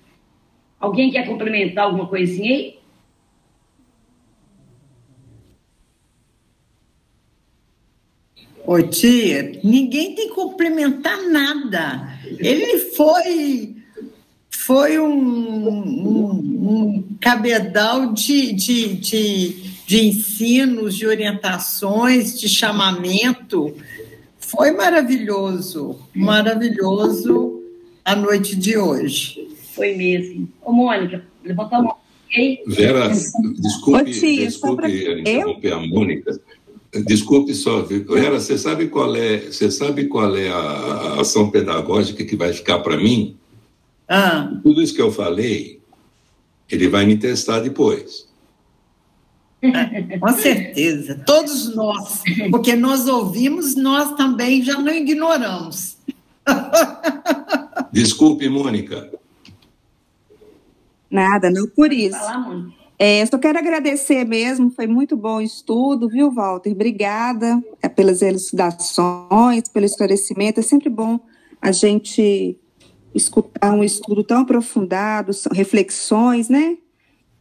[0.79, 2.79] Alguém quer complementar alguma coisinha aí?
[8.65, 12.17] Ô tia, ninguém tem que complementar nada.
[12.39, 13.75] Ele foi
[14.49, 19.49] foi um, um, um cabedal de, de, de,
[19.85, 23.75] de ensinos, de orientações, de chamamento.
[24.39, 27.61] Foi maravilhoso, maravilhoso
[28.05, 29.45] a noite de hoje.
[29.75, 30.47] Foi mesmo.
[30.61, 31.95] Ô, Mônica, levanta a mão.
[32.65, 34.89] Vera, desculpe, Ô, tia, desculpe pra...
[34.89, 35.77] interromper eu?
[35.77, 36.39] a Mônica.
[37.05, 42.35] Desculpe só, Vera, você sabe qual é, você sabe qual é a ação pedagógica que
[42.35, 43.35] vai ficar para mim?
[44.07, 44.59] Ah.
[44.61, 45.79] Tudo isso que eu falei,
[46.73, 48.27] ele vai me testar depois.
[49.61, 52.21] É, com certeza, todos nós,
[52.51, 55.97] porque nós ouvimos, nós também já não ignoramos.
[57.91, 59.09] Desculpe, Mônica.
[61.09, 62.17] Nada, não por isso.
[62.99, 66.71] É, só quero agradecer mesmo, foi muito bom o estudo, viu, Walter?
[66.71, 70.59] Obrigada é, pelas elucidações, pelo esclarecimento.
[70.59, 71.19] É sempre bom
[71.61, 72.57] a gente
[73.13, 76.77] escutar um estudo tão aprofundado, reflexões, né?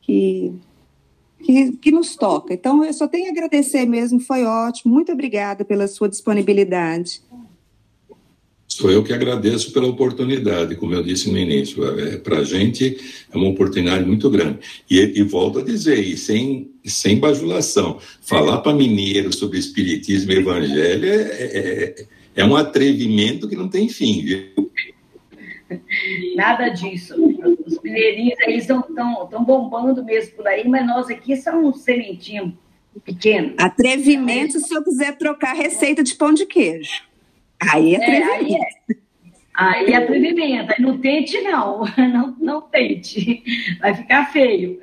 [0.00, 0.52] Que,
[1.42, 2.52] que, que, nos toca.
[2.52, 4.92] Então, eu só tenho a agradecer mesmo, foi ótimo.
[4.92, 7.22] Muito obrigada pela sua disponibilidade.
[8.66, 11.84] Sou eu que agradeço pela oportunidade, como eu disse no início.
[12.00, 12.96] É, Para a gente
[13.30, 14.60] é uma oportunidade muito grande.
[14.90, 20.36] E, e volto a dizer, e sem, sem bajulação, falar para mineiro sobre espiritismo e
[20.36, 24.72] evangelho é, é, é um atrevimento que não tem fim, viu?
[26.36, 27.14] Nada disso.
[27.66, 31.78] Os mineirinhos aí estão tão, tão bombando mesmo por aí, mas nós aqui somos um
[31.78, 32.56] sementinho
[33.04, 33.54] pequeno.
[33.58, 34.60] Atrevimento é.
[34.60, 37.02] se eu quiser trocar receita de pão de queijo.
[37.60, 38.30] Aí é atrevimento.
[38.30, 39.02] É, aí é.
[39.54, 43.42] Aí atrevimento, aí não tente não, não, não tente,
[43.80, 44.78] vai ficar feio.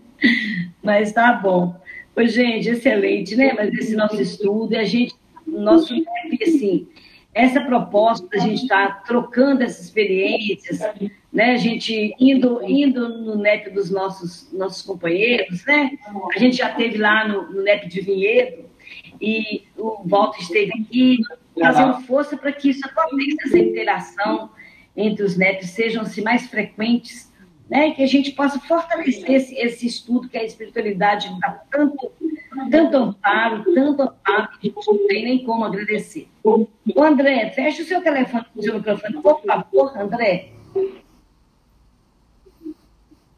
[0.82, 1.78] Mas tá bom.
[2.14, 3.52] Pois, gente, excelente, né?
[3.54, 5.14] Mas esse nosso estudo, e a gente,
[5.46, 5.94] nosso
[6.42, 6.88] assim,
[7.32, 10.80] essa proposta a gente está trocando essas experiências,
[11.32, 11.52] né?
[11.52, 15.92] A gente indo, indo no NEP dos nossos, nossos companheiros, né?
[16.34, 18.64] A gente já teve lá no, no NEP de Vinhedo
[19.20, 21.18] e o Walter esteve aqui
[21.58, 24.50] fazendo força para que isso aconteça, essa interação
[24.96, 27.29] entre os NEPs sejam-se mais frequentes,
[27.70, 27.92] né?
[27.92, 32.12] Que a gente possa fortalecer esse, esse estudo que a espiritualidade dá tanto
[32.68, 36.28] tanto amparo, tanto amparo, que a gente não tem nem como agradecer.
[36.42, 36.66] O
[36.98, 40.48] André, feche o seu telefone, o seu microfone, por favor, André.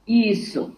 [0.06, 0.74] Isso.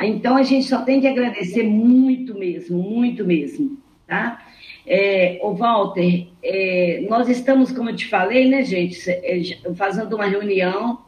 [0.00, 3.76] Então, a gente só tem que agradecer muito mesmo, muito mesmo,
[4.06, 4.44] tá?
[4.86, 9.40] É, o Walter, é, nós estamos, como eu te falei, né, gente, é,
[9.74, 11.03] fazendo uma reunião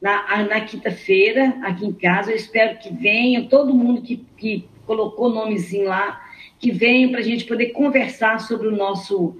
[0.00, 2.30] na, na quinta-feira, aqui em casa.
[2.30, 6.20] Eu espero que venham todo mundo que, que colocou nomezinho lá,
[6.58, 9.36] que venham para a gente poder conversar sobre o nosso,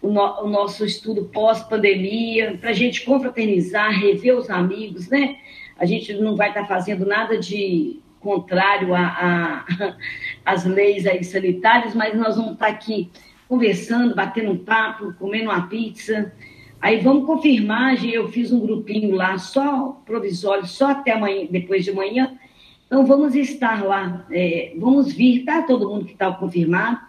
[0.00, 5.36] o, no, o nosso estudo pós-pandemia, para a gente confraternizar, rever os amigos, né?
[5.78, 8.88] A gente não vai estar tá fazendo nada de contrário
[10.44, 13.10] às leis aí sanitárias, mas nós vamos estar tá aqui
[13.48, 16.32] conversando, batendo um papo, comendo uma pizza.
[16.80, 21.92] Aí vamos confirmar, eu fiz um grupinho lá, só provisório, só até amanhã, depois de
[21.92, 22.38] manhã,
[22.86, 25.62] então, vamos estar lá, é, vamos vir, tá?
[25.62, 27.00] Todo mundo que está confirmado,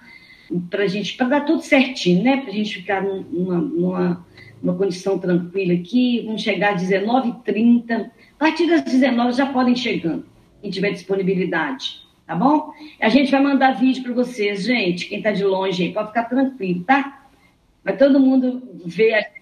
[0.72, 2.38] para gente, para dar tudo certinho, né?
[2.38, 4.26] Para a gente ficar numa, numa,
[4.62, 6.24] numa, condição tranquila aqui.
[6.26, 7.92] Vamos chegar às 19h30.
[7.92, 10.26] A partir das 19 já podem chegando,
[10.62, 12.72] quem tiver disponibilidade, tá bom?
[13.00, 15.08] A gente vai mandar vídeo para vocês, gente.
[15.08, 17.24] Quem está de longe aí, pode ficar tranquilo, tá?
[17.84, 19.37] Vai todo mundo ver.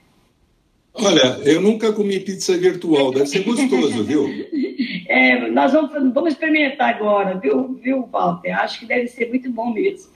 [0.95, 4.27] Olha, eu nunca comi pizza virtual, deve ser gostoso, viu?
[5.07, 8.51] É, nós vamos, vamos experimentar agora, viu, viu, Walter?
[8.59, 10.09] Acho que deve ser muito bom mesmo.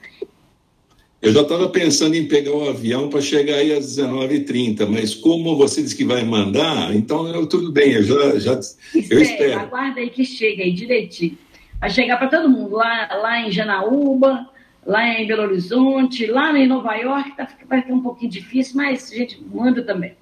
[1.22, 5.14] Eu já estava pensando em pegar o um avião para chegar aí às 19h30, mas
[5.14, 9.22] como você disse que vai mandar, então eu, tudo bem, eu já, já espero, eu
[9.22, 9.60] espero.
[9.60, 11.38] Aguarda aí que chega aí direitinho.
[11.80, 14.50] Vai chegar para todo mundo, lá, lá em Janaúba,
[14.86, 19.12] lá em Belo Horizonte, lá em Nova York, tá, vai ficar um pouquinho difícil, mas
[19.12, 20.14] a gente manda também.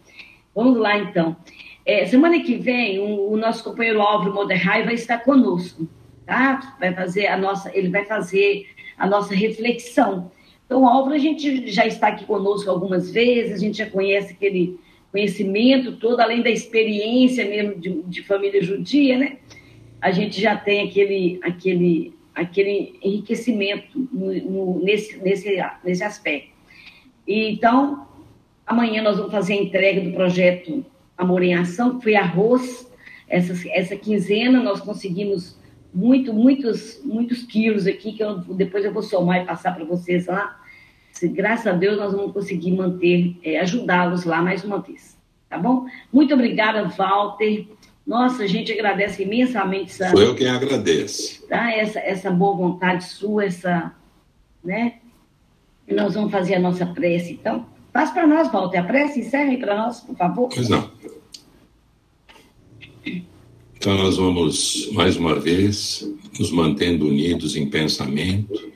[0.58, 1.38] Vamos lá então.
[1.86, 5.88] É, semana que vem, o, o, nosso companheiro Álvaro Moderrai vai estar conosco,
[6.26, 6.76] tá?
[6.80, 8.66] Vai fazer a nossa, ele vai fazer
[8.98, 10.32] a nossa reflexão.
[10.66, 14.80] Então, Álvaro, a gente já está aqui conosco algumas vezes, a gente já conhece aquele
[15.12, 19.38] conhecimento todo, além da experiência mesmo de, de família judia, né?
[20.02, 26.50] A gente já tem aquele, aquele, aquele enriquecimento no, no, nesse, nesse, nesse aspecto.
[27.28, 28.08] E, então,
[28.68, 30.86] amanhã nós vamos fazer a entrega do projeto
[31.18, 32.86] Amor em Ação, que foi arroz.
[33.28, 35.58] Essa, essa quinzena nós conseguimos
[35.94, 40.28] muito, muitos, muitos quilos aqui, que eu, depois eu vou somar e passar para vocês
[40.28, 40.62] lá.
[41.24, 45.18] Graças a Deus nós vamos conseguir manter, é, ajudá-los lá mais uma vez.
[45.50, 45.86] Tá bom?
[46.14, 47.66] Muito obrigada, Walter.
[48.06, 49.92] Nossa, a gente agradece imensamente.
[49.92, 51.46] Essa, Foi eu quem agradece.
[51.48, 51.72] Tá?
[51.74, 53.94] Essa, essa boa vontade sua, essa.
[54.64, 54.96] Né?
[55.88, 57.66] E nós vamos fazer a nossa prece, então.
[57.98, 60.50] Faz para nós, Walter, a prece, para nós, por favor.
[60.54, 60.88] Pois não.
[63.04, 66.08] Então, nós vamos, mais uma vez,
[66.40, 68.72] nos mantendo unidos em pensamento,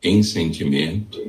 [0.00, 1.20] em sentimento,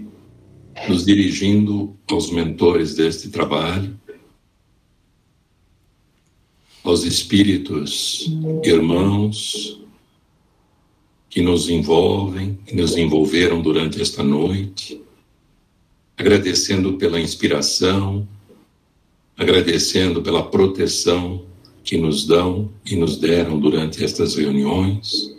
[0.87, 3.99] nos dirigindo aos mentores deste trabalho,
[6.83, 8.29] aos espíritos
[8.63, 9.81] irmãos
[11.27, 15.06] que nos envolvem, que nos envolveram durante esta noite,
[16.17, 18.27] agradecendo pela inspiração,
[19.37, 21.45] agradecendo pela proteção
[21.83, 25.37] que nos dão e nos deram durante estas reuniões.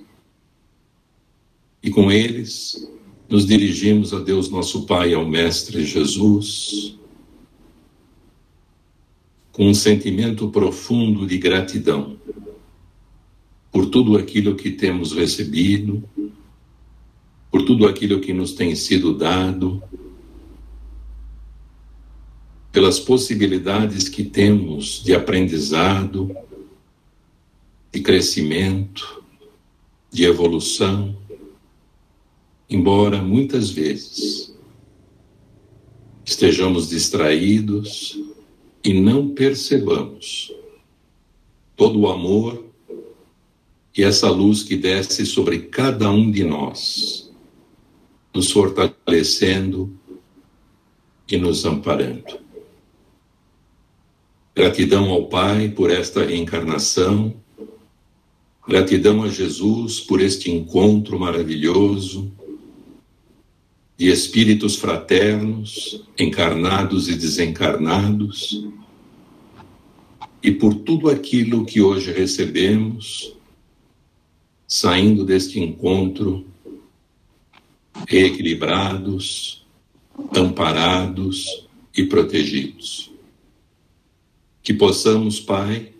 [1.82, 2.88] E com eles,
[3.28, 6.96] nos dirigimos a Deus nosso Pai, ao Mestre Jesus,
[9.52, 12.16] com um sentimento profundo de gratidão
[13.72, 16.02] por tudo aquilo que temos recebido,
[17.50, 19.82] por tudo aquilo que nos tem sido dado,
[22.78, 26.32] pelas possibilidades que temos de aprendizado,
[27.90, 29.20] de crescimento,
[30.12, 31.18] de evolução,
[32.70, 34.56] embora muitas vezes
[36.24, 38.16] estejamos distraídos
[38.84, 40.54] e não percebamos
[41.74, 42.64] todo o amor
[43.96, 47.28] e essa luz que desce sobre cada um de nós,
[48.32, 49.92] nos fortalecendo
[51.28, 52.46] e nos amparando.
[54.58, 57.32] Gratidão ao Pai por esta reencarnação.
[58.66, 62.32] Gratidão a Jesus por este encontro maravilhoso
[63.96, 68.66] de espíritos fraternos, encarnados e desencarnados,
[70.42, 73.32] e por tudo aquilo que hoje recebemos,
[74.66, 76.44] saindo deste encontro
[78.08, 79.64] reequilibrados,
[80.34, 81.64] amparados
[81.96, 83.07] e protegidos.
[84.68, 85.94] Que possamos, Pai,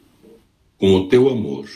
[0.77, 1.71] com o teu amor,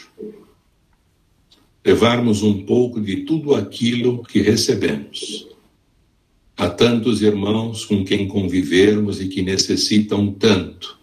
[1.82, 5.48] levarmos um pouco de tudo aquilo que recebemos
[6.54, 10.98] a tantos irmãos com quem convivermos e que necessitam tanto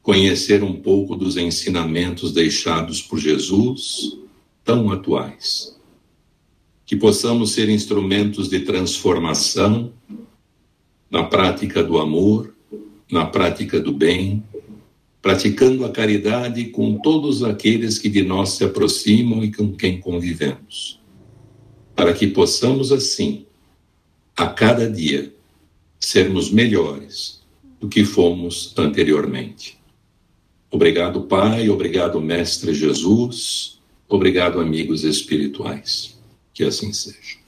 [0.00, 4.16] conhecer um pouco dos ensinamentos deixados por Jesus,
[4.62, 5.76] tão atuais.
[6.86, 9.92] Que possamos ser instrumentos de transformação
[11.10, 12.54] na prática do amor,
[13.10, 14.40] na prática do bem,
[15.24, 21.00] praticando a caridade com todos aqueles que de nós se aproximam e com quem convivemos.
[21.96, 23.46] Para que possamos, assim,
[24.36, 25.32] a cada dia
[25.98, 27.40] sermos melhores
[27.80, 29.78] do que fomos anteriormente.
[30.70, 36.18] Obrigado, Pai, obrigado, Mestre Jesus, obrigado, amigos espirituais.
[36.52, 37.43] Que assim seja.